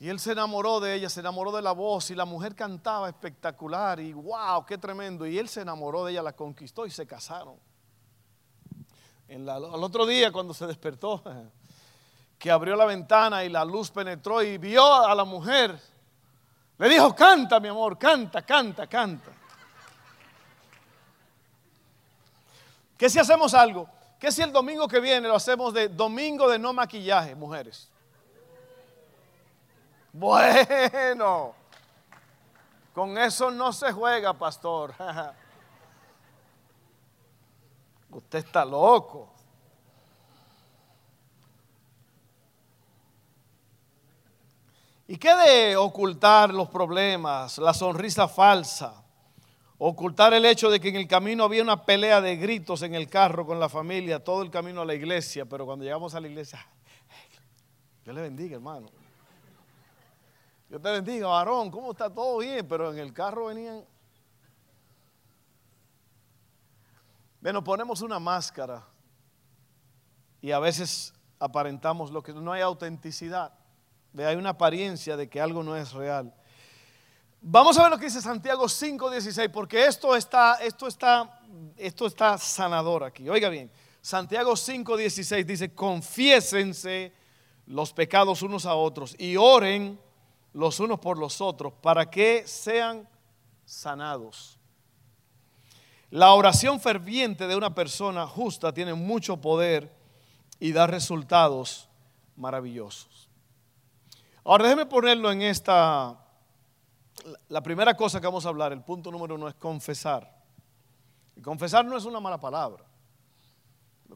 Y 0.00 0.08
él 0.08 0.18
se 0.18 0.32
enamoró 0.32 0.80
de 0.80 0.94
ella, 0.94 1.08
se 1.08 1.20
enamoró 1.20 1.52
de 1.52 1.62
la 1.62 1.72
voz 1.72 2.10
y 2.10 2.14
la 2.14 2.24
mujer 2.24 2.54
cantaba 2.54 3.08
espectacular 3.08 3.98
y 4.00 4.12
wow, 4.12 4.66
qué 4.66 4.76
tremendo. 4.76 5.26
Y 5.26 5.38
él 5.38 5.48
se 5.48 5.60
enamoró 5.60 6.04
de 6.04 6.12
ella, 6.12 6.22
la 6.22 6.34
conquistó 6.34 6.86
y 6.86 6.90
se 6.90 7.06
casaron. 7.06 7.56
al 9.28 9.84
otro 9.84 10.04
día 10.06 10.32
cuando 10.32 10.52
se 10.52 10.66
despertó, 10.66 11.22
que 12.38 12.50
abrió 12.50 12.74
la 12.74 12.84
ventana 12.84 13.44
y 13.44 13.48
la 13.48 13.64
luz 13.64 13.90
penetró 13.90 14.42
y 14.42 14.58
vio 14.58 14.84
a 14.84 15.14
la 15.14 15.24
mujer 15.24 15.80
le 16.78 16.88
dijo, 16.88 17.14
canta, 17.14 17.58
mi 17.58 17.68
amor, 17.68 17.98
canta, 17.98 18.42
canta, 18.42 18.86
canta. 18.86 19.30
¿Qué 22.96 23.10
si 23.10 23.18
hacemos 23.18 23.52
algo? 23.54 23.88
¿Qué 24.18 24.32
si 24.32 24.42
el 24.42 24.52
domingo 24.52 24.88
que 24.88 25.00
viene 25.00 25.28
lo 25.28 25.36
hacemos 25.36 25.72
de 25.74 25.88
domingo 25.88 26.48
de 26.48 26.58
no 26.58 26.72
maquillaje, 26.72 27.34
mujeres? 27.34 27.88
Bueno, 30.12 31.54
con 32.92 33.16
eso 33.18 33.50
no 33.50 33.72
se 33.72 33.92
juega, 33.92 34.32
pastor. 34.32 34.94
Usted 38.10 38.38
está 38.38 38.64
loco. 38.64 39.37
¿Y 45.10 45.16
qué 45.16 45.34
de 45.34 45.74
ocultar 45.74 46.52
los 46.52 46.68
problemas, 46.68 47.56
la 47.56 47.72
sonrisa 47.72 48.28
falsa? 48.28 49.02
Ocultar 49.78 50.34
el 50.34 50.44
hecho 50.44 50.68
de 50.68 50.78
que 50.78 50.90
en 50.90 50.96
el 50.96 51.08
camino 51.08 51.44
había 51.44 51.62
una 51.62 51.82
pelea 51.82 52.20
de 52.20 52.36
gritos 52.36 52.82
en 52.82 52.94
el 52.94 53.08
carro 53.08 53.46
con 53.46 53.58
la 53.58 53.70
familia, 53.70 54.22
todo 54.22 54.42
el 54.42 54.50
camino 54.50 54.82
a 54.82 54.84
la 54.84 54.94
iglesia, 54.94 55.46
pero 55.46 55.64
cuando 55.64 55.86
llegamos 55.86 56.14
a 56.14 56.20
la 56.20 56.28
iglesia, 56.28 56.58
Dios 58.04 58.14
le 58.14 58.20
bendiga, 58.20 58.56
hermano. 58.56 58.90
Dios 60.68 60.82
te 60.82 60.90
bendiga, 60.90 61.28
varón, 61.28 61.70
¿cómo 61.70 61.92
está 61.92 62.12
todo 62.12 62.36
bien? 62.38 62.68
Pero 62.68 62.92
en 62.92 62.98
el 62.98 63.14
carro 63.14 63.46
venían... 63.46 63.82
Bueno, 67.40 67.64
ponemos 67.64 68.02
una 68.02 68.18
máscara 68.18 68.86
y 70.42 70.50
a 70.50 70.58
veces 70.58 71.14
aparentamos 71.38 72.10
lo 72.10 72.22
que 72.22 72.34
no 72.34 72.52
hay 72.52 72.60
autenticidad 72.60 73.57
hay 74.26 74.36
una 74.36 74.50
apariencia 74.50 75.16
de 75.16 75.28
que 75.28 75.40
algo 75.40 75.62
no 75.62 75.76
es 75.76 75.92
real. 75.92 76.32
Vamos 77.40 77.78
a 77.78 77.82
ver 77.82 77.90
lo 77.90 77.98
que 77.98 78.06
dice 78.06 78.20
Santiago 78.20 78.64
5:16, 78.68 79.50
porque 79.50 79.86
esto 79.86 80.16
está, 80.16 80.54
esto 80.56 80.86
está, 80.88 81.40
esto 81.76 82.06
está 82.06 82.36
sanador 82.36 83.04
aquí. 83.04 83.28
Oiga 83.28 83.48
bien, 83.48 83.70
Santiago 84.00 84.52
5:16 84.52 85.44
dice, 85.44 85.74
confiésense 85.74 87.12
los 87.66 87.92
pecados 87.92 88.42
unos 88.42 88.66
a 88.66 88.74
otros 88.74 89.14
y 89.18 89.36
oren 89.36 90.00
los 90.52 90.80
unos 90.80 90.98
por 90.98 91.18
los 91.18 91.40
otros 91.40 91.72
para 91.80 92.10
que 92.10 92.46
sean 92.46 93.08
sanados. 93.64 94.58
La 96.10 96.32
oración 96.32 96.80
ferviente 96.80 97.46
de 97.46 97.54
una 97.54 97.74
persona 97.74 98.26
justa 98.26 98.72
tiene 98.72 98.94
mucho 98.94 99.36
poder 99.36 99.94
y 100.58 100.72
da 100.72 100.86
resultados 100.86 101.88
maravillosos. 102.34 103.27
Ahora 104.48 104.64
déjeme 104.64 104.86
ponerlo 104.86 105.30
en 105.30 105.42
esta, 105.42 106.16
la 107.50 107.62
primera 107.62 107.94
cosa 107.94 108.18
que 108.18 108.26
vamos 108.26 108.46
a 108.46 108.48
hablar, 108.48 108.72
el 108.72 108.82
punto 108.82 109.12
número 109.12 109.34
uno 109.34 109.46
es 109.46 109.54
confesar. 109.56 110.42
Y 111.36 111.42
confesar 111.42 111.84
no 111.84 111.98
es 111.98 112.06
una 112.06 112.18
mala 112.18 112.40
palabra. 112.40 112.82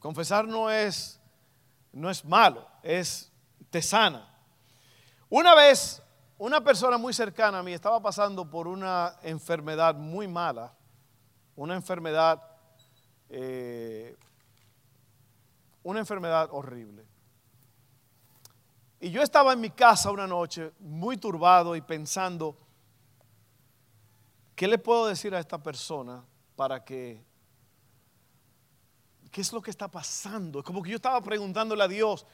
Confesar 0.01 0.49
no 0.49 0.71
es, 0.71 1.21
no 1.93 2.09
es 2.09 2.25
malo, 2.25 2.67
es 2.83 3.31
te 3.69 3.83
sana. 3.83 4.27
Una 5.29 5.55
vez, 5.55 6.03
una 6.39 6.65
persona 6.65 6.97
muy 6.97 7.13
cercana 7.13 7.59
a 7.59 7.63
mí 7.63 7.75
estaba 7.75 8.01
pasando 8.01 8.49
por 8.49 8.67
una 8.69 9.17
enfermedad 9.23 9.97
muy 9.97 10.29
mala, 10.29 10.73
una 11.57 11.75
enfermedad, 11.75 12.43
eh, 13.29 14.17
una 15.83 15.99
enfermedad 15.99 16.49
horrible. 16.53 17.12
Y 19.03 19.11
yo 19.11 19.21
estaba 19.21 19.53
en 19.53 19.61
mi 19.61 19.71
casa 19.71 20.13
una 20.13 20.29
noche 20.29 20.71
muy 20.79 21.17
turbado 21.17 21.75
y 21.75 21.81
pensando, 21.81 22.57
¿qué 24.55 24.69
le 24.69 24.79
puedo 24.79 25.09
decir 25.09 25.35
a 25.35 25.41
esta 25.41 25.61
persona 25.61 26.25
para 26.55 26.85
que... 26.85 27.21
¿Qué 29.33 29.41
es 29.41 29.53
lo 29.53 29.61
que 29.61 29.73
está 29.73 29.89
pasando? 29.89 30.63
Como 30.63 30.81
que 30.81 30.91
yo 30.91 30.97
estaba 30.97 31.21
preguntándole 31.21 31.83
a 31.83 31.89
Dios, 31.89 32.25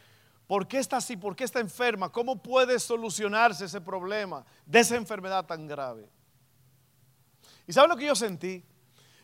¿por 0.46 0.68
qué 0.68 0.78
está 0.78 0.98
así? 0.98 1.16
¿Por 1.16 1.34
qué 1.34 1.44
está 1.44 1.58
enferma? 1.58 2.12
¿Cómo 2.12 2.36
puede 2.42 2.78
solucionarse 2.78 3.64
ese 3.64 3.80
problema 3.80 4.44
de 4.66 4.80
esa 4.80 4.96
enfermedad 4.96 5.46
tan 5.46 5.66
grave? 5.66 6.06
¿Y 7.66 7.72
sabe 7.72 7.88
lo 7.88 7.96
que 7.96 8.04
yo 8.04 8.14
sentí? 8.14 8.62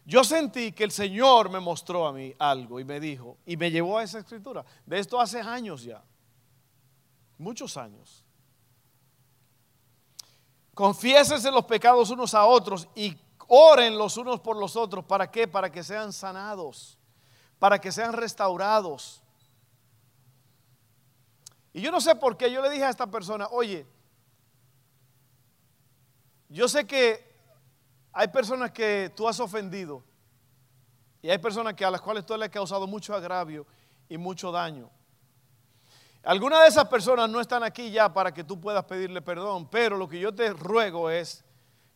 Yo 0.07 0.25
sentí 0.25 0.73
que 0.73 0.85
el 0.85 0.93
Señor 0.93 1.51
me 1.51 1.61
mostró 1.61 2.07
a 2.07 2.13
mí 2.15 2.35
algo 2.39 2.81
y 2.81 2.85
me 2.87 3.01
dijo, 3.01 3.37
y 3.45 3.59
me 3.59 3.71
llevó 3.71 3.99
a 3.99 4.03
esa 4.03 4.21
escritura. 4.21 4.65
De 4.87 4.99
esto 4.99 5.21
hace 5.21 5.43
años 5.43 5.83
ya 5.83 6.03
muchos 7.39 7.77
años. 7.77 8.25
Confiésense 10.75 11.51
los 11.51 11.65
pecados 11.65 12.11
unos 12.11 12.35
a 12.35 12.45
otros 12.45 12.89
y 12.95 13.17
oren 13.47 13.97
los 13.97 14.17
unos 14.17 14.41
por 14.41 14.57
los 14.57 14.77
otros. 14.77 15.05
¿Para 15.05 15.31
qué? 15.31 15.47
Para 15.47 15.71
que 15.71 15.85
sean 15.85 16.13
sanados, 16.13 16.99
para 17.59 17.81
que 17.81 17.93
sean 17.93 18.13
restaurados. 18.13 19.23
Y 21.73 21.81
yo 21.81 21.91
no 21.91 22.01
sé 22.01 22.15
por 22.15 22.37
qué 22.37 22.51
yo 22.51 22.63
le 22.63 22.71
dije 22.71 22.85
a 22.85 22.91
esta 22.91 23.07
persona, 23.07 23.49
oye, 23.51 23.87
yo 26.49 26.69
sé 26.69 26.87
que 26.87 27.35
hay 28.13 28.29
personas 28.29 28.71
que 28.71 29.13
tú 29.17 29.29
has 29.29 29.41
ofendido 29.41 30.05
y 31.21 31.31
hay 31.31 31.39
personas 31.39 31.75
que 31.75 31.85
a 31.85 31.91
las 31.91 32.01
cuales 32.01 32.25
tú 32.25 32.37
le 32.37 32.45
has 32.45 32.51
causado 32.51 32.87
mucho 32.87 33.15
agravio 33.15 33.67
y 34.09 34.19
mucho 34.19 34.53
daño. 34.53 34.91
Algunas 36.25 36.63
de 36.63 36.69
esas 36.69 36.89
personas 36.89 37.29
no 37.29 37.41
están 37.41 37.63
aquí 37.63 37.91
ya 37.91 38.13
para 38.13 38.33
que 38.33 38.45
tú 38.45 38.59
puedas 38.59 38.85
pedirle 38.85 39.21
perdón, 39.21 39.69
pero 39.69 39.99
lo 39.99 40.09
que 40.09 40.19
yo 40.19 40.35
te 40.35 40.53
ruego 40.55 41.11
es 41.11 41.45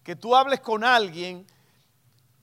que 0.02 0.16
tú 0.16 0.36
hables 0.36 0.60
con 0.60 0.84
alguien 0.84 1.46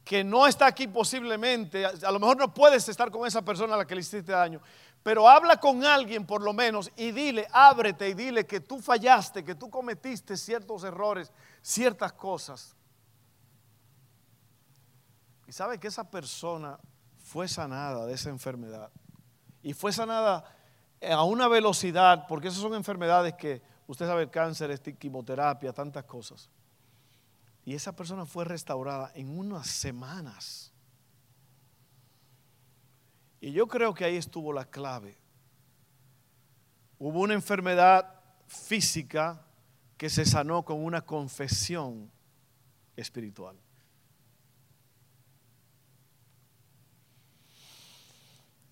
que 0.04 0.24
no 0.24 0.48
está 0.48 0.68
aquí 0.68 0.88
posiblemente, 0.88 1.86
a 1.86 2.12
lo 2.12 2.20
mejor 2.20 2.38
no 2.38 2.54
puedes 2.54 2.88
estar 2.90 3.12
con 3.12 3.28
esa 3.28 3.44
persona 3.44 3.76
a 3.76 3.78
la 3.78 3.86
que 3.86 3.96
le 3.96 4.02
hiciste 4.02 4.32
daño, 4.32 4.62
pero 5.04 5.30
habla 5.30 5.58
con 5.58 5.84
alguien 5.84 6.26
por 6.26 6.42
lo 6.42 6.54
menos 6.54 6.92
y 6.96 7.12
dile, 7.12 7.48
ábrete 7.52 8.10
y 8.10 8.14
dile 8.16 8.48
que 8.48 8.60
tú 8.60 8.80
fallaste, 8.80 9.44
que 9.44 9.54
tú 9.54 9.70
cometiste 9.70 10.38
ciertos 10.38 10.84
errores, 10.84 11.32
ciertas 11.62 12.14
cosas. 12.14 12.76
Y 15.48 15.52
sabe 15.52 15.80
que 15.80 15.88
esa 15.88 16.10
persona 16.10 16.80
fue 17.18 17.48
sanada 17.48 18.08
de 18.08 18.14
esa 18.14 18.30
enfermedad. 18.30 18.90
Y 19.62 19.74
fue 19.74 19.94
sanada 19.94 20.55
a 21.12 21.24
una 21.24 21.48
velocidad, 21.48 22.26
porque 22.28 22.48
esas 22.48 22.62
son 22.62 22.74
enfermedades 22.74 23.34
que, 23.36 23.62
usted 23.88 24.08
sabe, 24.08 24.30
cáncer, 24.30 24.80
quimioterapia, 24.98 25.74
tantas 25.74 26.06
cosas. 26.06 26.50
Y 27.66 27.74
esa 27.74 27.96
persona 27.96 28.26
fue 28.26 28.46
restaurada 28.46 29.12
en 29.16 29.38
unas 29.38 29.68
semanas. 29.68 30.72
Y 33.42 33.52
yo 33.52 33.68
creo 33.68 33.94
que 33.94 34.06
ahí 34.06 34.16
estuvo 34.16 34.54
la 34.54 34.66
clave. 34.66 35.18
Hubo 36.98 37.20
una 37.20 37.34
enfermedad 37.34 38.22
física 38.48 39.46
que 39.98 40.10
se 40.10 40.26
sanó 40.26 40.64
con 40.64 40.84
una 40.84 41.02
confesión 41.02 42.12
espiritual. 42.96 43.58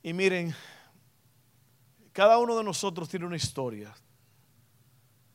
Y 0.01 0.13
miren, 0.13 0.53
cada 2.13 2.37
uno 2.37 2.55
de 2.55 2.63
nosotros 2.63 3.09
tiene 3.09 3.25
una 3.25 3.35
historia. 3.35 3.93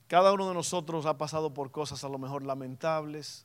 Cada 0.07 0.33
uno 0.33 0.49
de 0.49 0.55
nosotros 0.55 1.05
ha 1.05 1.19
pasado 1.19 1.53
por 1.53 1.71
cosas 1.71 2.03
a 2.05 2.09
lo 2.09 2.19
mejor 2.19 2.45
lamentables, 2.45 3.45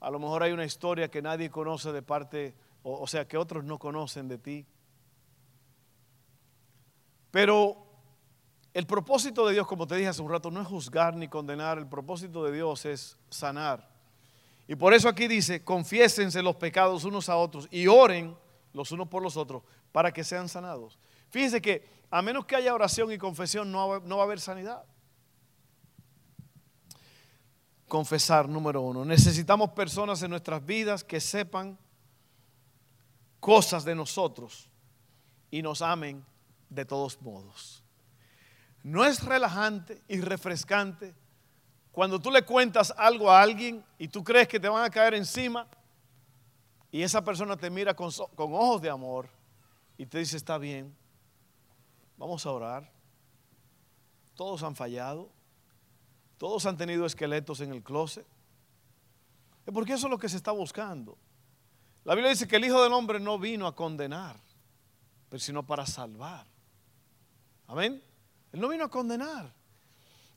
a 0.00 0.10
lo 0.10 0.18
mejor 0.18 0.42
hay 0.42 0.52
una 0.52 0.64
historia 0.64 1.10
que 1.10 1.22
nadie 1.22 1.50
conoce 1.50 1.92
de 1.92 2.02
parte, 2.02 2.54
o, 2.82 3.06
sea, 3.06 3.28
que 3.28 3.36
otros 3.36 3.62
no 3.64 3.78
conocen 3.78 4.26
de 4.26 4.38
ti. 4.38 4.66
Pero 7.30 7.76
el 8.72 8.86
propósito 8.86 9.46
de 9.46 9.52
Dios, 9.52 9.66
como 9.66 9.86
te 9.86 9.94
dije 9.94 10.08
hace 10.08 10.22
un 10.22 10.30
rato, 10.30 10.50
no 10.50 10.62
es 10.62 10.66
juzgar 10.66 11.14
ni 11.14 11.28
condenar, 11.28 11.78
el 11.78 11.86
propósito 11.86 12.42
de 12.44 12.52
Dios 12.52 12.86
es 12.86 13.18
sanar. 13.28 13.88
Y 14.66 14.74
por 14.74 14.94
eso 14.94 15.08
aquí 15.08 15.28
dice, 15.28 15.62
confiésense 15.62 16.42
los 16.42 16.56
pecados 16.56 17.04
unos 17.04 17.28
a 17.28 17.36
otros 17.36 17.68
y 17.70 17.86
oren 17.86 18.34
los 18.72 18.90
unos 18.90 19.06
por 19.08 19.22
los 19.22 19.36
otros 19.36 19.62
para 19.92 20.12
que 20.12 20.24
sean 20.24 20.48
sanados. 20.48 20.98
Fíjense 21.28 21.60
que 21.60 21.99
a 22.10 22.22
menos 22.22 22.44
que 22.44 22.56
haya 22.56 22.74
oración 22.74 23.12
y 23.12 23.18
confesión 23.18 23.70
no 23.70 24.00
no 24.00 24.16
va 24.16 24.22
a 24.22 24.26
haber 24.26 24.40
sanidad 24.40 24.84
confesar, 27.90 28.48
número 28.48 28.80
uno. 28.80 29.04
Necesitamos 29.04 29.72
personas 29.72 30.22
en 30.22 30.30
nuestras 30.30 30.64
vidas 30.64 31.04
que 31.04 31.20
sepan 31.20 31.76
cosas 33.38 33.84
de 33.84 33.94
nosotros 33.94 34.70
y 35.50 35.60
nos 35.60 35.82
amen 35.82 36.24
de 36.70 36.86
todos 36.86 37.20
modos. 37.20 37.84
No 38.82 39.04
es 39.04 39.22
relajante 39.22 40.00
y 40.08 40.22
refrescante 40.22 41.14
cuando 41.92 42.18
tú 42.18 42.30
le 42.30 42.42
cuentas 42.42 42.94
algo 42.96 43.30
a 43.30 43.42
alguien 43.42 43.84
y 43.98 44.08
tú 44.08 44.24
crees 44.24 44.48
que 44.48 44.60
te 44.60 44.68
van 44.68 44.84
a 44.84 44.90
caer 44.90 45.12
encima 45.12 45.66
y 46.90 47.02
esa 47.02 47.22
persona 47.22 47.56
te 47.56 47.68
mira 47.68 47.92
con, 47.92 48.10
con 48.34 48.54
ojos 48.54 48.80
de 48.80 48.88
amor 48.88 49.28
y 49.98 50.06
te 50.06 50.18
dice, 50.18 50.38
está 50.38 50.56
bien, 50.56 50.96
vamos 52.20 52.46
a 52.46 52.52
orar. 52.52 52.92
Todos 54.36 54.62
han 54.62 54.76
fallado 54.76 55.32
todos 56.40 56.64
han 56.64 56.78
tenido 56.78 57.04
esqueletos 57.04 57.60
en 57.60 57.70
el 57.70 57.82
closet. 57.82 58.26
Porque 59.66 59.92
eso 59.92 60.06
es 60.06 60.10
lo 60.10 60.18
que 60.18 60.26
se 60.26 60.38
está 60.38 60.52
buscando. 60.52 61.18
La 62.02 62.14
Biblia 62.14 62.30
dice 62.30 62.48
que 62.48 62.56
el 62.56 62.64
Hijo 62.64 62.82
del 62.82 62.94
Hombre 62.94 63.20
no 63.20 63.38
vino 63.38 63.66
a 63.66 63.76
condenar, 63.76 64.40
pero 65.28 65.38
sino 65.38 65.66
para 65.66 65.84
salvar. 65.84 66.46
Amén. 67.66 68.02
Él 68.52 68.58
no 68.58 68.68
vino 68.70 68.84
a 68.84 68.88
condenar. 68.88 69.52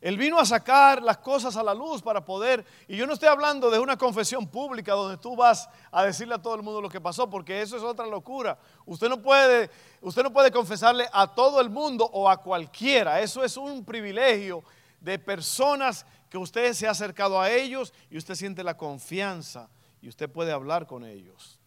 Él 0.03 0.17
vino 0.17 0.37
a 0.37 0.45
sacar 0.45 1.01
las 1.01 1.19
cosas 1.19 1.55
a 1.55 1.63
la 1.63 1.73
luz 1.73 2.01
para 2.01 2.25
poder, 2.25 2.65
y 2.89 2.97
yo 2.97 3.07
no 3.07 3.13
estoy 3.13 3.29
hablando 3.29 3.71
de 3.71 3.79
una 3.79 3.97
confesión 3.97 4.45
pública 4.45 4.91
donde 4.91 5.15
tú 5.15 5.33
vas 5.33 5.69
a 5.89 6.03
decirle 6.03 6.35
a 6.35 6.41
todo 6.41 6.55
el 6.55 6.61
mundo 6.61 6.81
lo 6.81 6.89
que 6.89 6.99
pasó, 6.99 7.29
porque 7.29 7.61
eso 7.61 7.77
es 7.77 7.83
otra 7.83 8.05
locura. 8.05 8.59
Usted 8.85 9.07
no 9.07 9.21
puede, 9.21 9.69
usted 10.01 10.21
no 10.21 10.33
puede 10.33 10.51
confesarle 10.51 11.07
a 11.13 11.33
todo 11.33 11.61
el 11.61 11.69
mundo 11.69 12.03
o 12.11 12.29
a 12.29 12.35
cualquiera. 12.35 13.21
Eso 13.21 13.45
es 13.45 13.55
un 13.55 13.85
privilegio 13.85 14.65
de 14.99 15.17
personas 15.19 16.05
que 16.29 16.37
usted 16.37 16.73
se 16.73 16.85
ha 16.85 16.91
acercado 16.91 17.39
a 17.39 17.49
ellos 17.49 17.93
y 18.09 18.17
usted 18.17 18.35
siente 18.35 18.61
la 18.61 18.75
confianza 18.75 19.69
y 20.01 20.09
usted 20.09 20.29
puede 20.29 20.51
hablar 20.51 20.85
con 20.85 21.05
ellos. 21.05 21.61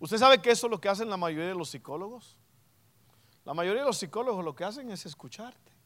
¿Usted 0.00 0.18
sabe 0.18 0.42
que 0.42 0.50
eso 0.50 0.66
es 0.66 0.72
lo 0.72 0.80
que 0.80 0.88
hacen 0.88 1.08
la 1.08 1.16
mayoría 1.16 1.46
de 1.46 1.54
los 1.54 1.70
psicólogos? 1.70 2.36
La 3.44 3.54
mayoría 3.54 3.82
de 3.82 3.86
los 3.86 3.98
psicólogos 3.98 4.44
lo 4.44 4.56
que 4.56 4.64
hacen 4.64 4.90
es 4.90 5.06
escucharte. 5.06 5.77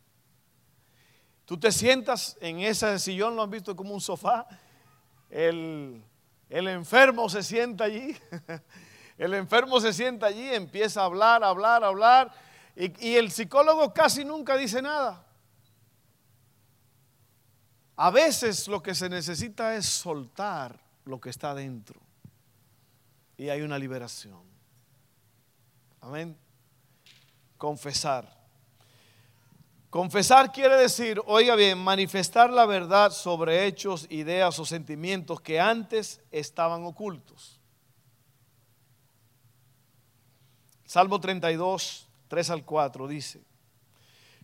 Tú 1.45 1.59
te 1.59 1.73
sientas 1.73 2.37
en 2.41 2.61
ese 2.61 2.99
sillón, 2.99 3.37
lo 3.37 3.43
han 3.43 3.51
visto 3.51 3.75
como 3.75 3.95
un 3.95 4.01
sofá. 4.01 4.47
El, 5.29 6.03
enfermo 6.49 7.29
se 7.29 7.43
sienta 7.43 7.85
allí. 7.85 8.17
El 9.19 9.35
enfermo 9.35 9.81
se 9.81 9.93
sienta 9.93 10.27
allí, 10.27 10.49
empieza 10.55 11.03
a 11.03 11.05
hablar, 11.05 11.45
hablar, 11.45 11.85
hablar. 11.85 12.33
Y, 12.75 13.09
y 13.11 13.17
el 13.17 13.31
psicólogo 13.31 13.93
casi 13.93 14.25
nunca 14.25 14.57
dice 14.57 14.81
nada. 14.81 15.25
A 17.97 18.11
veces 18.11 18.67
lo 18.69 18.83
que 18.83 18.95
se 18.95 19.09
necesita 19.09 19.77
es 19.77 19.87
soltar 19.87 20.81
lo 21.05 21.21
que 21.21 21.31
está 21.31 21.55
dentro. 21.55 22.01
Y 23.37 23.49
hay 23.51 23.63
una 23.63 23.79
liberación. 23.79 24.43
Amén. 26.01 26.37
Confesar. 27.59 28.42
Confesar 29.93 30.53
quiere 30.53 30.79
decir, 30.79 31.21
oiga 31.27 31.55
bien, 31.55 31.77
manifestar 31.77 32.49
la 32.49 32.65
verdad 32.65 33.11
sobre 33.11 33.67
hechos, 33.67 34.07
ideas 34.09 34.59
o 34.59 34.65
sentimientos 34.65 35.43
que 35.43 35.61
antes 35.61 36.23
estaban 36.31 36.87
ocultos. 36.87 37.61
Salmo 40.87 41.21
32, 41.21 42.09
3 42.29 42.51
al 42.51 42.65
4 42.65 43.07
dice, 43.07 43.43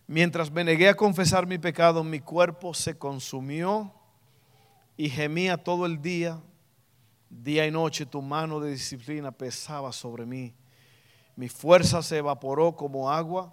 Mientras 0.05 0.51
me 0.51 0.63
negué 0.63 0.87
a 0.87 0.95
confesar 0.95 1.47
mi 1.47 1.57
pecado, 1.57 2.03
mi 2.03 2.19
cuerpo 2.19 2.75
se 2.75 2.99
consumió 2.99 3.91
y 4.97 5.09
gemía 5.09 5.57
todo 5.57 5.87
el 5.87 5.99
día. 5.99 6.39
Día 7.27 7.65
y 7.65 7.71
noche 7.71 8.05
tu 8.05 8.21
mano 8.21 8.59
de 8.59 8.69
disciplina 8.69 9.31
pesaba 9.31 9.93
sobre 9.93 10.27
mí. 10.27 10.53
Mi 11.35 11.49
fuerza 11.49 12.03
se 12.03 12.17
evaporó 12.17 12.75
como 12.75 13.09
agua 13.09 13.51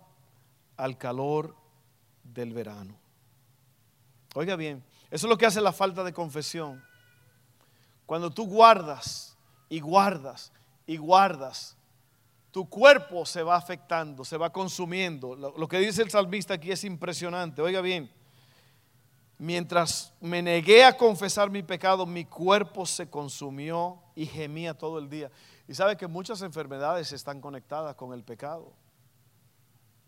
al 0.77 0.99
calor 0.99 1.65
del 2.33 2.53
verano. 2.53 2.95
Oiga 4.35 4.57
bien, 4.57 4.85
eso 5.11 5.27
es 5.27 5.31
lo 5.31 5.39
que 5.39 5.47
hace 5.47 5.61
la 5.61 5.73
falta 5.73 6.05
de 6.05 6.13
confesión. 6.13 6.83
Cuando 8.05 8.31
tú 8.31 8.47
guardas 8.47 9.37
y 9.69 9.81
guardas 9.81 10.53
y 10.87 10.97
guardas 10.97 11.77
tu 12.57 12.67
cuerpo 12.71 13.27
se 13.27 13.43
va 13.43 13.55
afectando, 13.55 14.25
se 14.25 14.39
va 14.39 14.51
consumiendo. 14.51 15.37
Lo, 15.37 15.69
que 15.69 15.79
dice 15.79 16.01
el 16.01 16.09
salmista 16.09 16.55
aquí 16.55 16.73
es 16.73 16.85
impresionante. 16.85 17.61
Oiga 17.61 17.83
bien, 17.83 18.11
mientras 19.37 20.15
me 20.23 20.41
negué 20.41 20.83
a 20.83 20.97
confesar 20.97 21.51
mi 21.51 21.63
pecado, 21.63 22.07
mi 22.07 22.25
cuerpo 22.25 22.87
se 22.87 23.11
consumió 23.11 23.99
y 24.15 24.25
gemía 24.25 24.73
todo 24.73 24.99
el 24.99 25.11
día. 25.11 25.31
Y 25.69 25.75
sabe 25.75 25.99
que 25.99 26.07
muchas 26.07 26.41
enfermedades 26.41 27.13
están 27.13 27.43
conectadas 27.43 27.95
con 27.95 28.15
el 28.15 28.25
pecado, 28.25 28.73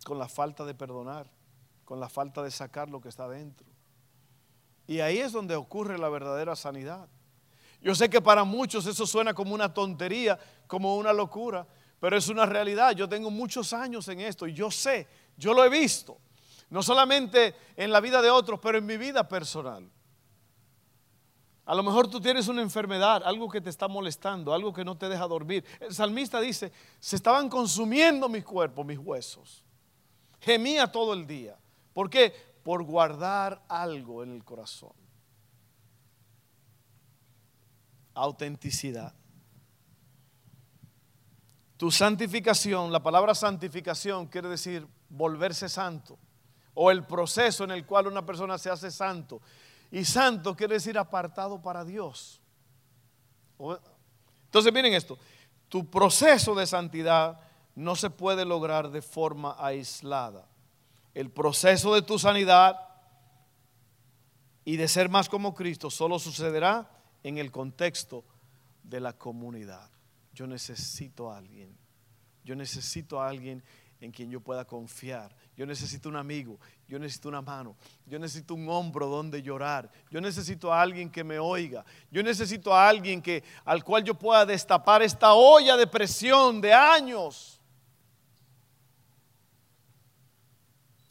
con 0.07 0.19
la 0.19 0.27
falta 0.27 0.65
de 0.65 0.73
perdonar, 0.73 1.31
con 1.89 2.01
la 2.01 2.11
falta 2.11 2.43
de 2.43 2.51
sacar 2.51 2.91
lo 2.91 3.01
que 3.01 3.09
está 3.09 3.27
dentro. 3.27 3.67
Y 4.87 5.01
ahí 5.01 5.21
es 5.21 5.33
donde 5.33 5.57
ocurre 5.57 5.97
la 5.97 6.11
verdadera 6.11 6.55
sanidad. 6.55 7.09
Yo 7.81 7.95
sé 7.95 8.11
que 8.11 8.21
para 8.21 8.45
muchos 8.45 8.85
eso 8.85 9.07
suena 9.07 9.33
como 9.33 9.55
una 9.55 9.73
tontería, 9.73 10.39
como 10.67 10.99
una 10.99 11.15
locura, 11.15 11.67
pero 11.99 12.19
es 12.19 12.29
una 12.29 12.45
realidad. 12.45 12.93
Yo 12.93 13.09
tengo 13.09 13.31
muchos 13.31 13.73
años 13.73 14.07
en 14.09 14.21
esto 14.21 14.47
y 14.47 14.53
yo 14.53 14.71
sé, 14.71 15.09
yo 15.39 15.55
lo 15.55 15.65
he 15.65 15.71
visto, 15.71 16.19
no 16.69 16.83
solamente 16.83 17.55
en 17.75 17.91
la 17.91 18.01
vida 18.01 18.21
de 18.21 18.29
otros, 18.29 18.61
pero 18.63 18.77
en 18.77 18.85
mi 18.85 18.99
vida 18.99 19.27
personal. 19.27 19.91
A 21.65 21.75
lo 21.75 21.83
mejor 21.83 22.11
tú 22.11 22.21
tienes 22.21 22.49
una 22.49 22.61
enfermedad, 22.61 23.23
algo 23.25 23.49
que 23.49 23.63
te 23.63 23.71
está 23.71 23.89
molestando, 23.89 24.53
algo 24.53 24.75
que 24.75 24.85
no 24.85 24.99
te 24.99 25.09
deja 25.09 25.27
dormir. 25.27 25.65
El 25.81 25.95
salmista 25.95 26.39
dice, 26.39 26.71
se 27.01 27.17
estaban 27.17 27.49
consumiendo 27.49 28.29
mi 28.29 28.43
cuerpo, 28.43 28.85
mis 28.85 28.99
huesos. 28.99 29.65
Gemía 30.39 30.87
todo 30.93 31.15
el 31.15 31.27
día. 31.27 31.57
¿Por 31.99 32.09
qué? 32.09 32.33
Por 32.63 32.85
guardar 32.85 33.61
algo 33.67 34.23
en 34.23 34.33
el 34.33 34.45
corazón. 34.45 34.93
Autenticidad. 38.15 39.13
Tu 41.77 41.91
santificación, 41.91 42.93
la 42.93 43.03
palabra 43.03 43.35
santificación 43.35 44.29
quiere 44.29 44.49
decir 44.49 44.87
volverse 45.09 45.69
santo 45.69 46.17
o 46.73 46.93
el 46.93 47.05
proceso 47.05 47.65
en 47.65 47.73
el 47.73 47.85
cual 47.85 48.07
una 48.07 48.25
persona 48.25 48.59
se 48.59 48.71
hace 48.71 48.93
santo. 48.93 49.43
Y 49.91 50.05
santo 50.05 50.55
quiere 50.55 50.75
decir 50.75 50.97
apartado 50.97 51.61
para 51.61 51.85
Dios. 51.85 52.41
Entonces 54.45 54.73
miren 54.73 54.95
esto, 54.95 55.19
tu 55.69 55.91
proceso 55.91 56.55
de 56.55 56.65
santidad 56.65 57.41
no 57.75 57.97
se 57.97 58.09
puede 58.09 58.45
lograr 58.45 58.89
de 58.89 59.03
forma 59.03 59.57
aislada. 59.59 60.47
El 61.15 61.31
proceso 61.31 61.95
de 61.95 62.03
tu 62.03 62.19
sanidad 62.19 62.77
y 64.65 64.77
de 64.77 64.89
ser 64.89 65.09
más 65.09 65.29
como 65.29 65.55
Cristo 65.55 65.91
solo 65.91 66.19
sucederá 66.19 66.91
en 67.23 67.39
el 67.39 67.51
contexto 67.51 68.25
de 68.83 69.01
la 69.01 69.13
comunidad. 69.13 69.91
Yo 70.33 70.47
necesito 70.47 71.31
a 71.31 71.39
alguien. 71.39 71.77
Yo 72.45 72.55
necesito 72.55 73.21
a 73.21 73.29
alguien 73.29 73.63
en 74.01 74.13
quien 74.13 74.31
yo 74.31 74.41
pueda 74.41 74.65
confiar. 74.65 75.35
Yo 75.57 75.67
necesito 75.67 76.09
un 76.09 76.17
amigo, 76.17 76.59
yo 76.87 76.99
necesito 76.99 77.29
una 77.29 77.43
mano, 77.43 77.77
yo 78.07 78.19
necesito 78.19 78.55
un 78.55 78.69
hombro 78.69 79.09
donde 79.09 79.43
llorar. 79.43 79.91
Yo 80.11 80.21
necesito 80.21 80.73
a 80.73 80.81
alguien 80.81 81.11
que 81.11 81.25
me 81.25 81.39
oiga. 81.39 81.85
Yo 82.11 82.23
necesito 82.23 82.73
a 82.73 82.89
alguien 82.89 83.21
que 83.21 83.43
al 83.65 83.83
cual 83.83 84.05
yo 84.05 84.15
pueda 84.15 84.47
destapar 84.47 85.03
esta 85.03 85.33
olla 85.35 85.77
de 85.77 85.87
presión 85.87 86.61
de 86.61 86.73
años. 86.73 87.58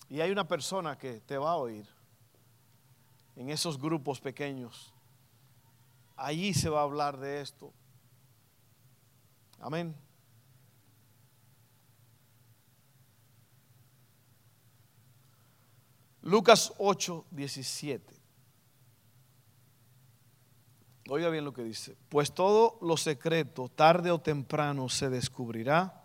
Y 0.10 0.22
hay 0.22 0.32
una 0.32 0.48
persona 0.48 0.98
que 0.98 1.20
te 1.22 1.38
va 1.38 1.52
a 1.52 1.58
oír 1.58 1.86
en 3.36 3.50
esos 3.50 3.80
grupos 3.80 4.20
pequeños. 4.20 4.94
Allí 6.16 6.54
se 6.54 6.70
va 6.70 6.80
a 6.80 6.84
hablar 6.84 7.18
de 7.18 7.42
esto. 7.42 7.72
Amén. 9.60 9.96
Lucas 16.22 16.74
8, 16.78 17.26
17. 17.32 18.16
Oiga 21.10 21.30
bien 21.30 21.46
lo 21.46 21.54
que 21.54 21.64
dice. 21.64 21.96
Pues 22.10 22.34
todo 22.34 22.78
lo 22.82 22.98
secreto, 22.98 23.70
tarde 23.70 24.12
o 24.12 24.20
temprano, 24.20 24.90
se 24.90 25.10
descubrirá 25.10 26.04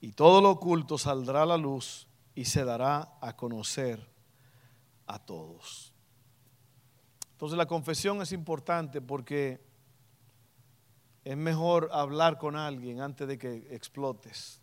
y 0.00 0.12
todo 0.12 0.40
lo 0.40 0.50
oculto 0.50 0.98
saldrá 0.98 1.42
a 1.42 1.46
la 1.46 1.56
luz 1.56 2.06
y 2.34 2.44
se 2.44 2.64
dará 2.64 3.18
a 3.20 3.36
conocer 3.36 4.08
a 5.06 5.18
todos. 5.18 5.92
Entonces 7.32 7.58
la 7.58 7.66
confesión 7.66 8.22
es 8.22 8.32
importante 8.32 9.00
porque 9.00 9.60
es 11.24 11.36
mejor 11.36 11.88
hablar 11.92 12.38
con 12.38 12.56
alguien 12.56 13.00
antes 13.00 13.28
de 13.28 13.38
que 13.38 13.66
explotes. 13.70 14.60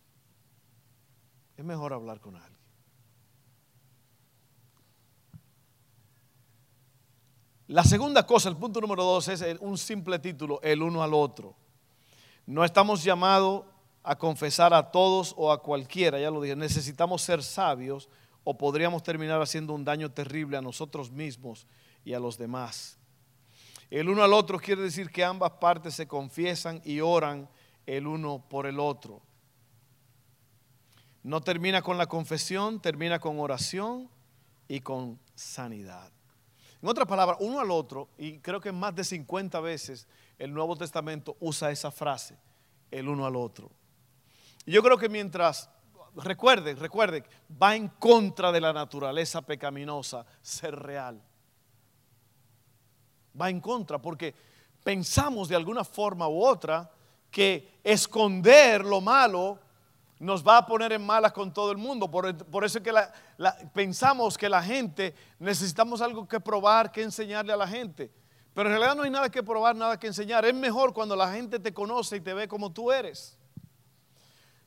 Es 1.57 1.65
mejor 1.65 1.93
hablar 1.93 2.19
con 2.19 2.35
alguien. 2.35 2.59
La 7.67 7.83
segunda 7.83 8.25
cosa, 8.25 8.49
el 8.49 8.57
punto 8.57 8.81
número 8.81 9.03
dos, 9.03 9.27
es 9.27 9.43
un 9.59 9.77
simple 9.77 10.17
título, 10.17 10.59
el 10.63 10.81
uno 10.81 11.03
al 11.03 11.13
otro. 11.13 11.55
No 12.47 12.65
estamos 12.65 13.03
llamados 13.03 13.65
a 14.09 14.17
confesar 14.17 14.73
a 14.73 14.89
todos 14.89 15.35
o 15.37 15.51
a 15.51 15.61
cualquiera, 15.61 16.19
ya 16.19 16.31
lo 16.31 16.41
dije, 16.41 16.55
necesitamos 16.55 17.21
ser 17.21 17.43
sabios 17.43 18.09
o 18.43 18.57
podríamos 18.57 19.03
terminar 19.03 19.39
haciendo 19.39 19.71
un 19.71 19.85
daño 19.85 20.09
terrible 20.09 20.57
a 20.57 20.63
nosotros 20.63 21.11
mismos 21.11 21.67
y 22.03 22.15
a 22.15 22.19
los 22.19 22.35
demás. 22.35 22.97
El 23.91 24.09
uno 24.09 24.23
al 24.23 24.33
otro 24.33 24.57
quiere 24.57 24.81
decir 24.81 25.11
que 25.11 25.23
ambas 25.23 25.51
partes 25.51 25.93
se 25.93 26.07
confiesan 26.07 26.81
y 26.83 27.01
oran 27.01 27.47
el 27.85 28.07
uno 28.07 28.43
por 28.49 28.65
el 28.65 28.79
otro. 28.79 29.21
No 31.21 31.41
termina 31.41 31.83
con 31.83 31.99
la 31.99 32.07
confesión, 32.07 32.81
termina 32.81 33.19
con 33.19 33.39
oración 33.39 34.09
y 34.67 34.79
con 34.79 35.19
sanidad. 35.35 36.11
En 36.81 36.89
otras 36.89 37.07
palabras, 37.07 37.37
uno 37.41 37.59
al 37.59 37.69
otro, 37.69 38.09
y 38.17 38.39
creo 38.39 38.59
que 38.59 38.71
más 38.71 38.95
de 38.95 39.03
50 39.03 39.59
veces 39.59 40.07
el 40.39 40.51
Nuevo 40.51 40.75
Testamento 40.75 41.37
usa 41.39 41.69
esa 41.69 41.91
frase, 41.91 42.39
el 42.89 43.07
uno 43.07 43.27
al 43.27 43.35
otro. 43.35 43.69
Yo 44.65 44.83
creo 44.83 44.97
que 44.97 45.09
mientras, 45.09 45.69
recuerde, 46.15 46.75
recuerde, 46.75 47.23
va 47.61 47.75
en 47.75 47.87
contra 47.87 48.51
de 48.51 48.61
la 48.61 48.73
naturaleza 48.73 49.41
pecaminosa 49.41 50.25
ser 50.41 50.75
real. 50.75 51.21
Va 53.39 53.49
en 53.49 53.61
contra 53.61 53.99
porque 53.99 54.33
pensamos 54.83 55.49
de 55.49 55.55
alguna 55.55 55.83
forma 55.83 56.27
u 56.27 56.43
otra 56.43 56.91
que 57.31 57.79
esconder 57.83 58.83
lo 58.83 59.01
malo 59.01 59.59
nos 60.19 60.45
va 60.45 60.57
a 60.57 60.65
poner 60.65 60.91
en 60.91 61.05
malas 61.05 61.31
con 61.31 61.53
todo 61.53 61.71
el 61.71 61.77
mundo. 61.77 62.11
Por, 62.11 62.27
eso 62.65 62.77
es 62.79 62.83
que 62.83 62.93
pensamos 63.73 64.37
que 64.37 64.49
la 64.49 64.61
gente 64.61 65.15
necesitamos 65.39 66.01
algo 66.01 66.27
que 66.27 66.41
probar, 66.41 66.91
que 66.91 67.01
enseñarle 67.01 67.53
a 67.53 67.57
la 67.57 67.67
gente. 67.67 68.11
Pero 68.53 68.69
en 68.69 68.75
realidad 68.75 68.95
no 68.95 69.03
hay 69.03 69.09
nada 69.09 69.29
que 69.29 69.41
probar, 69.41 69.75
nada 69.75 69.97
que 69.97 70.07
enseñar. 70.07 70.43
Es 70.43 70.53
mejor 70.53 70.93
cuando 70.93 71.15
la 71.15 71.31
gente 71.31 71.57
te 71.59 71.73
conoce 71.73 72.17
y 72.17 72.21
te 72.21 72.33
ve 72.33 72.49
como 72.49 72.71
tú 72.73 72.91
eres. 72.91 73.38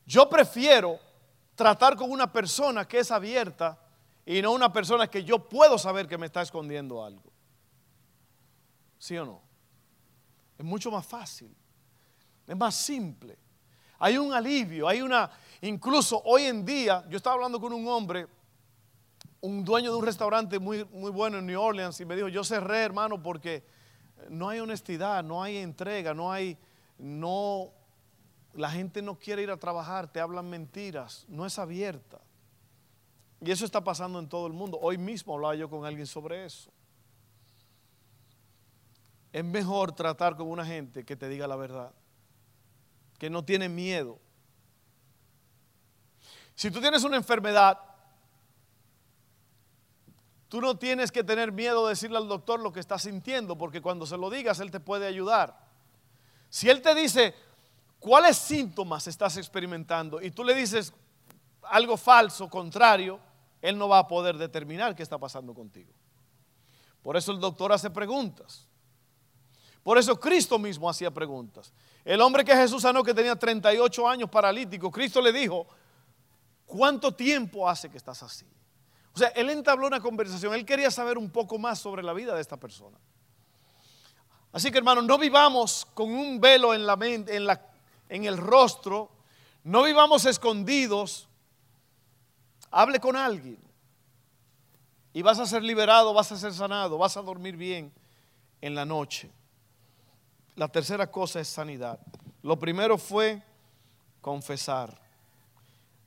Yo 0.05 0.29
prefiero 0.29 0.99
tratar 1.55 1.95
con 1.95 2.11
una 2.11 2.31
persona 2.31 2.87
que 2.87 2.99
es 2.99 3.11
abierta 3.11 3.79
y 4.25 4.41
no 4.41 4.51
una 4.51 4.71
persona 4.71 5.07
que 5.07 5.23
yo 5.23 5.39
puedo 5.47 5.77
saber 5.77 6.07
que 6.07 6.17
me 6.17 6.25
está 6.25 6.41
escondiendo 6.41 7.03
algo. 7.03 7.31
¿Sí 8.97 9.17
o 9.17 9.25
no? 9.25 9.41
Es 10.57 10.65
mucho 10.65 10.91
más 10.91 11.05
fácil. 11.05 11.55
Es 12.47 12.55
más 12.55 12.75
simple. 12.75 13.37
Hay 13.99 14.17
un 14.17 14.33
alivio, 14.33 14.87
hay 14.87 15.01
una, 15.01 15.29
Incluso 15.63 16.21
hoy 16.25 16.43
en 16.43 16.65
día, 16.65 17.05
yo 17.07 17.15
estaba 17.15 17.35
hablando 17.35 17.57
con 17.57 17.71
un 17.71 17.87
hombre, 17.87 18.27
un 19.39 19.63
dueño 19.63 19.91
de 19.91 19.97
un 19.97 20.05
restaurante 20.05 20.59
muy, 20.59 20.83
muy 20.91 21.09
bueno 21.09 21.37
en 21.37 21.45
New 21.45 21.61
Orleans, 21.61 22.01
y 22.01 22.05
me 22.05 22.17
dijo, 22.17 22.27
yo 22.27 22.43
cerré, 22.43 22.81
hermano, 22.81 23.23
porque 23.23 23.63
no 24.29 24.49
hay 24.49 24.59
honestidad, 24.59 25.23
no 25.23 25.41
hay 25.41 25.55
entrega, 25.55 26.13
no 26.13 26.33
hay, 26.33 26.57
no, 26.97 27.71
la 28.53 28.69
gente 28.69 29.01
no 29.01 29.17
quiere 29.17 29.43
ir 29.43 29.51
a 29.51 29.57
trabajar, 29.57 30.11
te 30.11 30.19
hablan 30.19 30.49
mentiras, 30.49 31.25
no 31.27 31.45
es 31.45 31.57
abierta. 31.59 32.19
Y 33.41 33.51
eso 33.51 33.65
está 33.65 33.83
pasando 33.83 34.19
en 34.19 34.29
todo 34.29 34.47
el 34.47 34.53
mundo. 34.53 34.79
Hoy 34.81 34.97
mismo 34.97 35.33
hablaba 35.33 35.55
yo 35.55 35.69
con 35.69 35.85
alguien 35.85 36.07
sobre 36.07 36.45
eso. 36.45 36.71
Es 39.31 39.43
mejor 39.43 39.91
tratar 39.93 40.37
con 40.37 40.47
una 40.47 40.65
gente 40.65 41.03
que 41.03 41.15
te 41.15 41.27
diga 41.27 41.47
la 41.47 41.55
verdad, 41.55 41.91
que 43.17 43.29
no 43.29 43.43
tiene 43.43 43.67
miedo, 43.67 44.19
si 46.55 46.69
tú 46.69 46.79
tienes 46.79 47.03
una 47.03 47.17
enfermedad, 47.17 47.79
tú 50.47 50.61
no 50.61 50.77
tienes 50.77 51.11
que 51.11 51.23
tener 51.23 51.51
miedo 51.51 51.85
de 51.85 51.91
decirle 51.91 52.17
al 52.17 52.27
doctor 52.27 52.59
lo 52.59 52.71
que 52.71 52.79
estás 52.79 53.03
sintiendo, 53.03 53.57
porque 53.57 53.81
cuando 53.81 54.05
se 54.05 54.17
lo 54.17 54.29
digas, 54.29 54.59
él 54.59 54.71
te 54.71 54.79
puede 54.79 55.07
ayudar. 55.07 55.57
Si 56.49 56.69
él 56.69 56.81
te 56.81 56.93
dice, 56.93 57.33
¿cuáles 58.03 58.37
síntomas 58.37 59.07
estás 59.07 59.37
experimentando? 59.37 60.21
Y 60.21 60.29
tú 60.29 60.43
le 60.43 60.53
dices 60.53 60.93
algo 61.61 61.95
falso, 61.95 62.49
contrario, 62.49 63.19
él 63.61 63.77
no 63.77 63.87
va 63.87 63.99
a 63.99 64.07
poder 64.07 64.37
determinar 64.37 64.93
qué 64.93 65.03
está 65.03 65.17
pasando 65.17 65.53
contigo. 65.53 65.93
Por 67.01 67.15
eso 67.15 67.31
el 67.31 67.39
doctor 67.39 67.71
hace 67.71 67.89
preguntas. 67.89 68.67
Por 69.81 69.97
eso 69.97 70.19
Cristo 70.19 70.59
mismo 70.59 70.89
hacía 70.89 71.11
preguntas. 71.11 71.73
El 72.03 72.19
hombre 72.19 72.43
que 72.43 72.53
Jesús 72.53 72.81
sanó 72.81 73.03
que 73.03 73.13
tenía 73.13 73.37
38 73.37 74.07
años 74.07 74.29
paralítico, 74.29 74.91
Cristo 74.91 75.21
le 75.21 75.31
dijo, 75.31 75.65
¿Cuánto 76.65 77.13
tiempo 77.13 77.69
hace 77.69 77.87
que 77.87 77.97
estás 77.97 78.23
así? 78.23 78.47
O 79.13 79.19
sea, 79.19 79.27
él 79.29 79.49
entabló 79.51 79.85
una 79.85 79.99
conversación, 79.99 80.55
él 80.55 80.65
quería 80.65 80.89
saber 80.89 81.19
un 81.19 81.29
poco 81.29 81.59
más 81.59 81.77
sobre 81.77 82.01
la 82.01 82.13
vida 82.13 82.33
de 82.33 82.41
esta 82.41 82.57
persona. 82.57 82.97
Así 84.51 84.71
que 84.71 84.79
hermano, 84.79 85.03
no 85.03 85.19
vivamos 85.19 85.85
con 85.93 86.11
un 86.11 86.39
velo 86.39 86.73
en 86.73 86.87
la 86.87 86.95
mente, 86.95 87.35
en, 87.35 87.45
la, 87.45 87.61
en 88.13 88.25
el 88.25 88.37
rostro, 88.37 89.09
no 89.63 89.81
vivamos 89.81 90.25
escondidos. 90.25 91.27
Hable 92.69 92.99
con 92.99 93.15
alguien 93.15 93.57
y 95.13 95.23
vas 95.23 95.39
a 95.39 95.47
ser 95.47 95.63
liberado, 95.63 96.13
vas 96.13 96.31
a 96.31 96.37
ser 96.37 96.53
sanado, 96.53 96.97
vas 96.99 97.17
a 97.17 97.23
dormir 97.23 97.57
bien 97.57 97.91
en 98.61 98.75
la 98.75 98.85
noche. 98.85 99.31
La 100.55 100.67
tercera 100.67 101.09
cosa 101.09 101.39
es 101.39 101.47
sanidad. 101.47 101.99
Lo 102.43 102.57
primero 102.59 102.99
fue 102.99 103.41
confesar. 104.21 104.95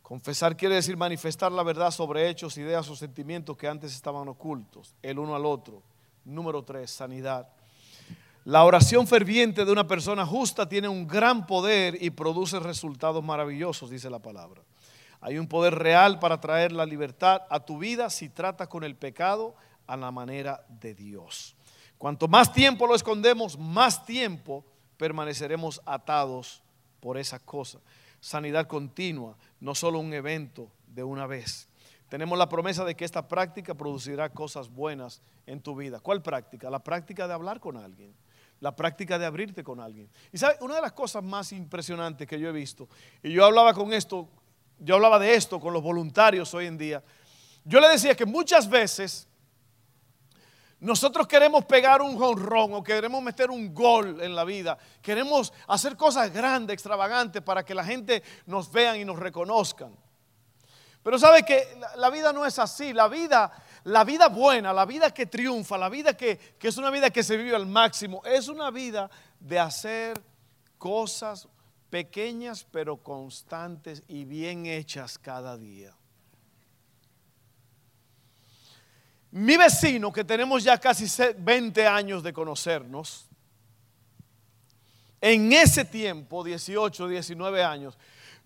Confesar 0.02 0.56
quiere 0.56 0.76
decir 0.76 0.96
manifestar 0.96 1.50
la 1.50 1.64
verdad 1.64 1.90
sobre 1.90 2.28
hechos, 2.28 2.56
ideas 2.56 2.88
o 2.88 2.94
sentimientos 2.94 3.56
que 3.56 3.66
antes 3.66 3.92
estaban 3.92 4.28
ocultos, 4.28 4.94
el 5.02 5.18
uno 5.18 5.34
al 5.34 5.44
otro. 5.44 5.82
Número 6.24 6.62
tres, 6.62 6.92
sanidad. 6.92 7.48
La 8.46 8.62
oración 8.62 9.08
ferviente 9.08 9.64
de 9.64 9.72
una 9.72 9.88
persona 9.88 10.24
justa 10.24 10.68
tiene 10.68 10.86
un 10.86 11.04
gran 11.08 11.48
poder 11.48 12.00
y 12.00 12.10
produce 12.10 12.60
resultados 12.60 13.24
maravillosos, 13.24 13.90
dice 13.90 14.08
la 14.08 14.20
palabra. 14.20 14.62
Hay 15.20 15.36
un 15.36 15.48
poder 15.48 15.74
real 15.74 16.20
para 16.20 16.40
traer 16.40 16.70
la 16.70 16.86
libertad 16.86 17.42
a 17.50 17.58
tu 17.58 17.78
vida 17.78 18.08
si 18.08 18.28
tratas 18.28 18.68
con 18.68 18.84
el 18.84 18.94
pecado 18.94 19.56
a 19.88 19.96
la 19.96 20.12
manera 20.12 20.64
de 20.68 20.94
Dios. 20.94 21.56
Cuanto 21.98 22.28
más 22.28 22.52
tiempo 22.52 22.86
lo 22.86 22.94
escondemos, 22.94 23.58
más 23.58 24.06
tiempo 24.06 24.64
permaneceremos 24.96 25.82
atados 25.84 26.62
por 27.00 27.18
esa 27.18 27.40
cosa 27.40 27.80
sanidad 28.20 28.66
continua, 28.66 29.36
no 29.60 29.74
solo 29.74 29.98
un 29.98 30.12
evento 30.12 30.70
de 30.86 31.04
una 31.04 31.26
vez. 31.26 31.68
Tenemos 32.08 32.38
la 32.38 32.48
promesa 32.48 32.84
de 32.84 32.94
que 32.94 33.04
esta 33.04 33.26
práctica 33.26 33.74
producirá 33.74 34.30
cosas 34.30 34.68
buenas 34.68 35.20
en 35.46 35.60
tu 35.60 35.74
vida. 35.74 36.00
¿Cuál 36.00 36.22
práctica? 36.22 36.70
La 36.70 36.78
práctica 36.78 37.26
de 37.26 37.34
hablar 37.34 37.60
con 37.60 37.76
alguien. 37.76 38.14
La 38.60 38.74
práctica 38.74 39.18
de 39.18 39.26
abrirte 39.26 39.62
con 39.62 39.80
alguien. 39.80 40.08
Y 40.32 40.38
sabe, 40.38 40.56
una 40.60 40.76
de 40.76 40.82
las 40.82 40.92
cosas 40.92 41.22
más 41.22 41.52
impresionantes 41.52 42.26
que 42.26 42.38
yo 42.38 42.48
he 42.48 42.52
visto, 42.52 42.88
y 43.22 43.32
yo 43.32 43.44
hablaba 43.44 43.74
con 43.74 43.92
esto, 43.92 44.28
yo 44.78 44.96
hablaba 44.96 45.18
de 45.18 45.34
esto 45.34 45.60
con 45.60 45.72
los 45.72 45.82
voluntarios 45.82 46.52
hoy 46.54 46.66
en 46.66 46.78
día, 46.78 47.02
yo 47.64 47.80
le 47.80 47.88
decía 47.88 48.14
que 48.14 48.26
muchas 48.26 48.68
veces 48.68 49.28
nosotros 50.78 51.26
queremos 51.26 51.64
pegar 51.64 52.02
un 52.02 52.18
jonrón 52.18 52.74
o 52.74 52.82
queremos 52.82 53.22
meter 53.22 53.50
un 53.50 53.74
gol 53.74 54.20
en 54.20 54.34
la 54.34 54.44
vida. 54.44 54.76
Queremos 55.00 55.52
hacer 55.66 55.96
cosas 55.96 56.32
grandes, 56.32 56.74
extravagantes 56.74 57.42
para 57.42 57.64
que 57.64 57.74
la 57.74 57.82
gente 57.82 58.22
nos 58.44 58.70
vean 58.70 59.00
y 59.00 59.04
nos 59.04 59.18
reconozcan. 59.18 59.96
Pero 61.02 61.18
sabe 61.18 61.44
que 61.44 61.80
la 61.96 62.10
vida 62.10 62.32
no 62.32 62.44
es 62.44 62.58
así. 62.58 62.92
La 62.92 63.08
vida, 63.08 63.50
la 63.86 64.02
vida 64.02 64.28
buena, 64.28 64.72
la 64.72 64.84
vida 64.84 65.14
que 65.14 65.26
triunfa, 65.26 65.78
la 65.78 65.88
vida 65.88 66.16
que, 66.16 66.36
que 66.58 66.68
es 66.68 66.76
una 66.76 66.90
vida 66.90 67.10
que 67.10 67.22
se 67.22 67.36
vive 67.36 67.54
al 67.54 67.66
máximo, 67.66 68.20
es 68.24 68.48
una 68.48 68.72
vida 68.72 69.08
de 69.38 69.60
hacer 69.60 70.20
cosas 70.76 71.46
pequeñas 71.88 72.66
pero 72.68 72.96
constantes 72.96 74.02
y 74.08 74.24
bien 74.24 74.66
hechas 74.66 75.18
cada 75.18 75.56
día. 75.56 75.94
Mi 79.30 79.56
vecino, 79.56 80.12
que 80.12 80.24
tenemos 80.24 80.64
ya 80.64 80.78
casi 80.78 81.06
20 81.38 81.86
años 81.86 82.24
de 82.24 82.32
conocernos, 82.32 83.28
en 85.20 85.52
ese 85.52 85.84
tiempo, 85.84 86.42
18, 86.42 87.06
19 87.06 87.62
años, 87.62 87.96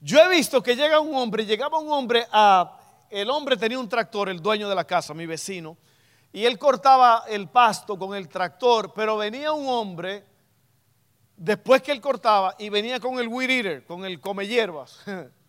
yo 0.03 0.19
he 0.19 0.29
visto 0.29 0.63
que 0.63 0.77
llega 0.77 1.01
un 1.01 1.15
hombre, 1.15 1.47
llegaba 1.47 1.79
un 1.79 1.91
hombre 1.91 2.27
a, 2.31 2.80
el 3.11 3.29
hombre 3.29 3.57
tenía 3.57 3.79
un 3.79 3.89
tractor, 3.89 4.29
el 4.29 4.41
dueño 4.41 4.69
de 4.69 4.75
la 4.75 4.85
casa, 4.85 5.13
mi 5.13 5.27
vecino, 5.27 5.77
y 6.33 6.45
él 6.45 6.59
cortaba 6.59 7.25
el 7.29 7.49
pasto 7.49 7.99
con 7.99 8.15
el 8.15 8.29
tractor, 8.29 8.93
pero 8.95 9.17
venía 9.17 9.53
un 9.53 9.69
hombre, 9.69 10.25
después 11.37 11.83
que 11.83 11.93
él 11.93 12.01
cortaba, 12.01 12.55
y 12.59 12.69
venía 12.69 13.01
con 13.01 13.19
el 13.19 13.29
weed 13.29 13.51
eater, 13.51 13.85
con 13.85 14.05
el 14.05 14.21
come 14.21 14.47
hierbas. 14.47 15.01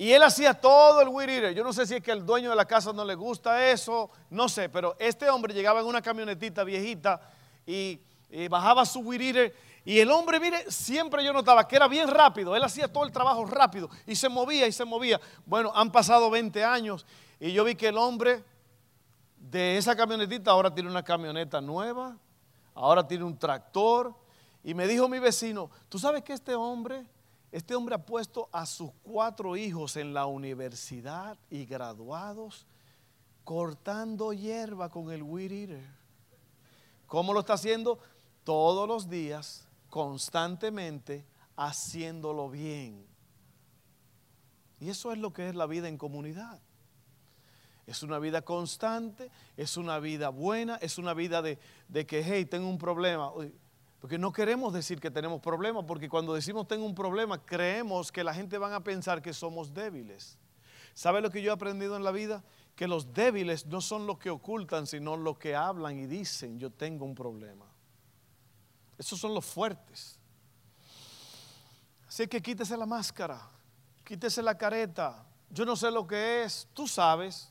Y 0.00 0.12
él 0.14 0.22
hacía 0.22 0.54
todo 0.54 1.02
el 1.02 1.08
weed 1.08 1.28
eater. 1.28 1.54
Yo 1.54 1.62
no 1.62 1.74
sé 1.74 1.86
si 1.86 1.96
es 1.96 2.02
que 2.02 2.10
el 2.10 2.24
dueño 2.24 2.48
de 2.48 2.56
la 2.56 2.64
casa 2.64 2.90
no 2.90 3.04
le 3.04 3.14
gusta 3.14 3.70
eso, 3.70 4.10
no 4.30 4.48
sé, 4.48 4.70
pero 4.70 4.96
este 4.98 5.28
hombre 5.28 5.52
llegaba 5.52 5.80
en 5.80 5.86
una 5.86 6.00
camionetita 6.00 6.64
viejita 6.64 7.20
y, 7.66 8.00
bajaba 8.48 8.86
su 8.86 9.00
weed 9.00 9.20
eater. 9.20 9.54
Y 9.84 9.98
el 9.98 10.10
hombre, 10.10 10.38
mire, 10.38 10.70
siempre 10.70 11.24
yo 11.24 11.32
notaba 11.32 11.66
que 11.66 11.76
era 11.76 11.88
bien 11.88 12.08
rápido. 12.08 12.54
Él 12.54 12.62
hacía 12.62 12.92
todo 12.92 13.04
el 13.04 13.12
trabajo 13.12 13.44
rápido 13.46 13.88
y 14.06 14.14
se 14.14 14.28
movía 14.28 14.66
y 14.66 14.72
se 14.72 14.84
movía. 14.84 15.20
Bueno, 15.46 15.72
han 15.74 15.90
pasado 15.90 16.30
20 16.30 16.64
años 16.64 17.06
y 17.38 17.52
yo 17.52 17.64
vi 17.64 17.74
que 17.74 17.88
el 17.88 17.96
hombre 17.96 18.44
de 19.36 19.78
esa 19.78 19.96
camionetita 19.96 20.50
ahora 20.50 20.74
tiene 20.74 20.90
una 20.90 21.02
camioneta 21.02 21.60
nueva, 21.60 22.16
ahora 22.74 23.06
tiene 23.06 23.24
un 23.24 23.38
tractor. 23.38 24.14
Y 24.62 24.74
me 24.74 24.86
dijo 24.86 25.08
mi 25.08 25.18
vecino, 25.18 25.70
¿tú 25.88 25.98
sabes 25.98 26.22
que 26.22 26.34
este 26.34 26.54
hombre 26.54 27.06
este 27.52 27.74
hombre 27.74 27.96
ha 27.96 28.06
puesto 28.06 28.48
a 28.52 28.64
sus 28.64 28.92
cuatro 29.02 29.56
hijos 29.56 29.96
en 29.96 30.14
la 30.14 30.26
universidad 30.26 31.36
y 31.50 31.64
graduados 31.64 32.64
cortando 33.42 34.32
hierba 34.32 34.88
con 34.88 35.10
el 35.10 35.24
weed 35.24 35.50
eater. 35.50 35.84
¿Cómo 37.06 37.32
lo 37.32 37.40
está 37.40 37.54
haciendo? 37.54 37.98
Todos 38.44 38.86
los 38.86 39.10
días, 39.10 39.66
constantemente, 39.90 41.26
haciéndolo 41.56 42.48
bien. 42.48 43.06
Y 44.80 44.88
eso 44.88 45.12
es 45.12 45.18
lo 45.18 45.32
que 45.32 45.48
es 45.48 45.54
la 45.54 45.66
vida 45.66 45.88
en 45.88 45.98
comunidad. 45.98 46.60
Es 47.86 48.02
una 48.02 48.18
vida 48.18 48.42
constante, 48.42 49.30
es 49.56 49.76
una 49.76 49.98
vida 49.98 50.28
buena, 50.28 50.76
es 50.76 50.96
una 50.96 51.12
vida 51.12 51.42
de, 51.42 51.58
de 51.88 52.06
que, 52.06 52.22
hey, 52.24 52.44
tengo 52.46 52.68
un 52.68 52.78
problema. 52.78 53.32
Porque 54.00 54.16
no 54.16 54.32
queremos 54.32 54.72
decir 54.72 55.00
que 55.00 55.10
tenemos 55.10 55.40
problemas, 55.40 55.84
porque 55.86 56.08
cuando 56.08 56.32
decimos 56.32 56.66
tengo 56.66 56.86
un 56.86 56.94
problema, 56.94 57.44
creemos 57.44 58.10
que 58.10 58.24
la 58.24 58.32
gente 58.32 58.56
va 58.56 58.74
a 58.74 58.80
pensar 58.82 59.20
que 59.20 59.34
somos 59.34 59.74
débiles. 59.74 60.38
¿Sabe 60.94 61.20
lo 61.20 61.30
que 61.30 61.42
yo 61.42 61.50
he 61.50 61.54
aprendido 61.54 61.96
en 61.96 62.04
la 62.04 62.10
vida? 62.10 62.42
Que 62.74 62.88
los 62.88 63.12
débiles 63.12 63.66
no 63.66 63.80
son 63.80 64.06
los 64.06 64.18
que 64.18 64.30
ocultan, 64.30 64.86
sino 64.86 65.16
los 65.16 65.38
que 65.38 65.54
hablan 65.54 65.98
y 65.98 66.06
dicen, 66.06 66.58
yo 66.58 66.70
tengo 66.70 67.04
un 67.04 67.14
problema. 67.14 67.69
Esos 69.00 69.18
son 69.18 69.32
los 69.32 69.46
fuertes. 69.46 70.18
Así 72.06 72.28
que 72.28 72.42
quítese 72.42 72.76
la 72.76 72.84
máscara, 72.84 73.40
quítese 74.04 74.42
la 74.42 74.58
careta. 74.58 75.24
Yo 75.48 75.64
no 75.64 75.74
sé 75.74 75.90
lo 75.90 76.06
que 76.06 76.42
es, 76.42 76.68
tú 76.74 76.86
sabes. 76.86 77.50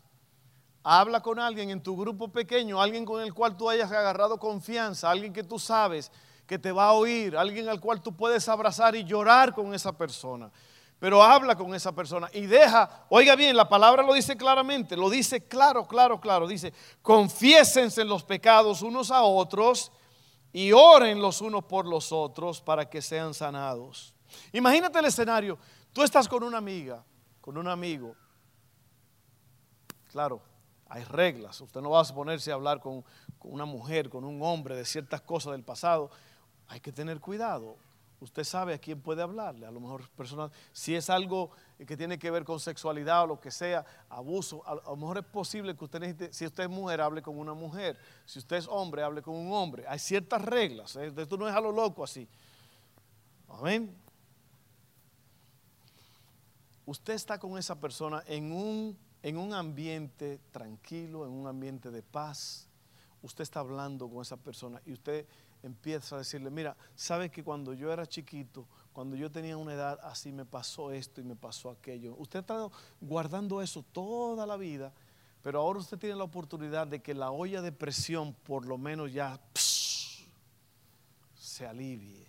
Habla 0.83 1.23
con 1.23 1.39
alguien 1.39 1.71
en 1.71 1.81
tu 1.81 1.97
grupo 1.97 2.27
pequeño, 2.27 2.79
alguien 2.79 3.03
con 3.03 3.19
el 3.19 3.33
cual 3.33 3.57
tú 3.57 3.67
hayas 3.67 3.91
agarrado 3.91 4.37
confianza, 4.37 5.09
alguien 5.09 5.33
que 5.33 5.43
tú 5.43 5.57
sabes 5.57 6.11
que 6.45 6.59
te 6.59 6.71
va 6.71 6.89
a 6.89 6.93
oír, 6.93 7.35
alguien 7.35 7.67
al 7.67 7.79
cual 7.79 7.99
tú 7.99 8.15
puedes 8.15 8.47
abrazar 8.47 8.95
y 8.95 9.03
llorar 9.03 9.55
con 9.55 9.73
esa 9.73 9.91
persona. 9.91 10.51
Pero 10.99 11.23
habla 11.23 11.55
con 11.55 11.73
esa 11.73 11.91
persona 11.93 12.29
y 12.31 12.41
deja, 12.41 13.07
oiga 13.09 13.35
bien, 13.35 13.57
la 13.57 13.67
palabra 13.67 14.03
lo 14.03 14.13
dice 14.13 14.37
claramente, 14.37 14.95
lo 14.95 15.09
dice 15.09 15.47
claro, 15.47 15.87
claro, 15.87 16.21
claro. 16.21 16.47
Dice, 16.47 16.75
confiésense 17.01 18.05
los 18.05 18.23
pecados 18.23 18.83
unos 18.83 19.09
a 19.09 19.23
otros 19.23 19.91
y 20.51 20.71
oren 20.71 21.21
los 21.21 21.41
unos 21.41 21.63
por 21.65 21.85
los 21.85 22.11
otros 22.11 22.61
para 22.61 22.89
que 22.89 23.01
sean 23.01 23.33
sanados. 23.33 24.13
Imagínate 24.53 24.99
el 24.99 25.05
escenario, 25.05 25.57
tú 25.93 26.03
estás 26.03 26.27
con 26.27 26.43
una 26.43 26.57
amiga, 26.57 27.03
con 27.41 27.57
un 27.57 27.67
amigo. 27.67 28.15
Claro, 30.09 30.41
hay 30.87 31.03
reglas, 31.03 31.61
usted 31.61 31.81
no 31.81 31.91
va 31.91 32.01
a 32.01 32.03
ponerse 32.05 32.51
a 32.51 32.55
hablar 32.55 32.79
con, 32.79 33.03
con 33.37 33.53
una 33.53 33.65
mujer, 33.65 34.09
con 34.09 34.23
un 34.23 34.41
hombre 34.41 34.75
de 34.75 34.85
ciertas 34.85 35.21
cosas 35.21 35.51
del 35.51 35.63
pasado 35.63 36.09
hay 36.69 36.79
que 36.79 36.91
tener 36.91 37.19
cuidado. 37.19 37.77
Usted 38.21 38.43
sabe 38.43 38.73
a 38.73 38.77
quién 38.77 39.01
puede 39.01 39.21
hablarle, 39.21 39.65
a 39.65 39.71
lo 39.71 39.79
mejor 39.79 40.07
personas, 40.09 40.51
si 40.71 40.95
es 40.95 41.09
algo 41.09 41.51
que 41.85 41.95
tiene 41.95 42.19
que 42.19 42.29
ver 42.29 42.43
con 42.43 42.59
sexualidad 42.59 43.23
o 43.23 43.27
lo 43.27 43.39
que 43.39 43.51
sea, 43.51 43.85
abuso, 44.09 44.61
a 44.67 44.75
lo 44.75 44.95
mejor 44.97 45.19
es 45.19 45.25
posible 45.25 45.75
que 45.75 45.85
usted 45.85 45.99
necesite, 45.99 46.33
si 46.33 46.45
usted 46.45 46.63
es 46.63 46.69
mujer, 46.69 46.99
hable 46.99 47.21
con 47.21 47.37
una 47.37 47.53
mujer, 47.53 47.97
si 48.25 48.39
usted 48.39 48.57
es 48.57 48.67
hombre, 48.67 49.01
hable 49.01 49.21
con 49.21 49.35
un 49.35 49.53
hombre. 49.53 49.85
Hay 49.87 49.99
ciertas 49.99 50.41
reglas, 50.41 50.95
¿eh? 50.97 51.13
esto 51.15 51.37
no 51.37 51.47
es 51.47 51.55
a 51.55 51.61
lo 51.61 51.71
loco 51.71 52.03
así. 52.03 52.27
Amén. 53.47 53.95
Usted 56.85 57.13
está 57.13 57.39
con 57.39 57.57
esa 57.57 57.79
persona 57.79 58.23
en 58.27 58.51
un, 58.51 58.97
en 59.21 59.37
un 59.37 59.53
ambiente 59.53 60.39
tranquilo, 60.51 61.25
en 61.25 61.31
un 61.31 61.47
ambiente 61.47 61.91
de 61.91 62.01
paz. 62.01 62.67
Usted 63.21 63.43
está 63.43 63.61
hablando 63.61 64.09
con 64.09 64.21
esa 64.21 64.37
persona 64.37 64.81
y 64.85 64.93
usted 64.93 65.25
empieza 65.63 66.15
a 66.15 66.19
decirle, 66.19 66.49
mira, 66.49 66.75
sabes 66.95 67.31
que 67.31 67.43
cuando 67.43 67.73
yo 67.73 67.91
era 67.93 68.05
chiquito, 68.05 68.67
cuando 68.93 69.15
yo 69.15 69.31
tenía 69.31 69.57
una 69.57 69.73
edad 69.73 69.99
así 70.03 70.31
me 70.31 70.45
pasó 70.45 70.91
esto 70.91 71.21
y 71.21 71.23
me 71.23 71.35
pasó 71.35 71.69
aquello. 71.69 72.15
Usted 72.17 72.39
está 72.39 72.67
guardando 72.99 73.61
eso 73.61 73.83
toda 73.91 74.45
la 74.45 74.57
vida, 74.57 74.93
pero 75.41 75.61
ahora 75.61 75.79
usted 75.79 75.97
tiene 75.97 76.15
la 76.15 76.23
oportunidad 76.23 76.87
de 76.87 77.01
que 77.01 77.13
la 77.13 77.31
olla 77.31 77.61
de 77.61 77.71
presión 77.71 78.33
por 78.33 78.65
lo 78.65 78.77
menos 78.77 79.11
ya 79.13 79.39
se 81.35 81.65
alivie. 81.65 82.27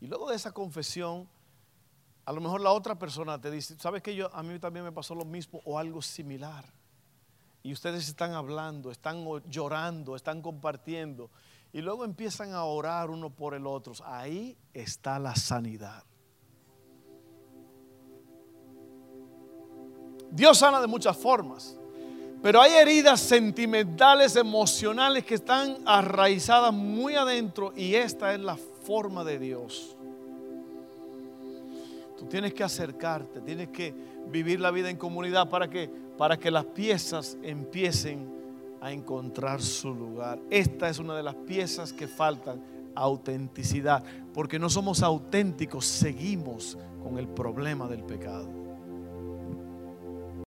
Y 0.00 0.06
luego 0.06 0.30
de 0.30 0.36
esa 0.36 0.52
confesión, 0.52 1.28
a 2.24 2.32
lo 2.32 2.40
mejor 2.40 2.60
la 2.60 2.72
otra 2.72 2.98
persona 2.98 3.40
te 3.40 3.50
dice, 3.50 3.76
¿sabes 3.78 4.02
que 4.02 4.14
yo 4.14 4.34
a 4.34 4.42
mí 4.42 4.58
también 4.58 4.84
me 4.84 4.92
pasó 4.92 5.14
lo 5.14 5.24
mismo 5.24 5.60
o 5.64 5.78
algo 5.78 6.02
similar? 6.02 6.64
y 7.62 7.72
ustedes 7.72 8.08
están 8.08 8.32
hablando, 8.32 8.90
están 8.90 9.24
llorando, 9.48 10.16
están 10.16 10.42
compartiendo 10.42 11.30
y 11.72 11.80
luego 11.80 12.04
empiezan 12.04 12.52
a 12.52 12.64
orar 12.64 13.10
uno 13.10 13.30
por 13.30 13.54
el 13.54 13.66
otro. 13.66 13.92
Ahí 14.04 14.56
está 14.72 15.18
la 15.18 15.34
sanidad. 15.34 16.04
Dios 20.30 20.58
sana 20.58 20.80
de 20.80 20.86
muchas 20.86 21.16
formas, 21.16 21.76
pero 22.42 22.60
hay 22.60 22.72
heridas 22.72 23.20
sentimentales, 23.20 24.34
emocionales 24.36 25.24
que 25.24 25.34
están 25.34 25.76
arraizadas 25.84 26.72
muy 26.72 27.14
adentro 27.14 27.72
y 27.76 27.94
esta 27.94 28.32
es 28.34 28.40
la 28.40 28.56
forma 28.56 29.24
de 29.24 29.38
Dios. 29.38 29.96
Tú 32.18 32.26
tienes 32.26 32.54
que 32.54 32.64
acercarte, 32.64 33.40
tienes 33.40 33.68
que 33.68 33.94
vivir 34.28 34.60
la 34.60 34.70
vida 34.70 34.88
en 34.88 34.96
comunidad 34.96 35.50
para 35.50 35.68
que 35.68 35.90
para 36.16 36.36
que 36.36 36.50
las 36.50 36.64
piezas 36.66 37.36
empiecen 37.42 38.41
a 38.82 38.90
encontrar 38.90 39.62
su 39.62 39.94
lugar. 39.94 40.42
Esta 40.50 40.88
es 40.88 40.98
una 40.98 41.16
de 41.16 41.22
las 41.22 41.36
piezas 41.36 41.92
que 41.92 42.08
faltan, 42.08 42.60
autenticidad, 42.96 44.02
porque 44.34 44.58
no 44.58 44.68
somos 44.68 45.02
auténticos, 45.02 45.86
seguimos 45.86 46.76
con 47.02 47.16
el 47.16 47.28
problema 47.28 47.86
del 47.86 48.02
pecado. 48.02 48.61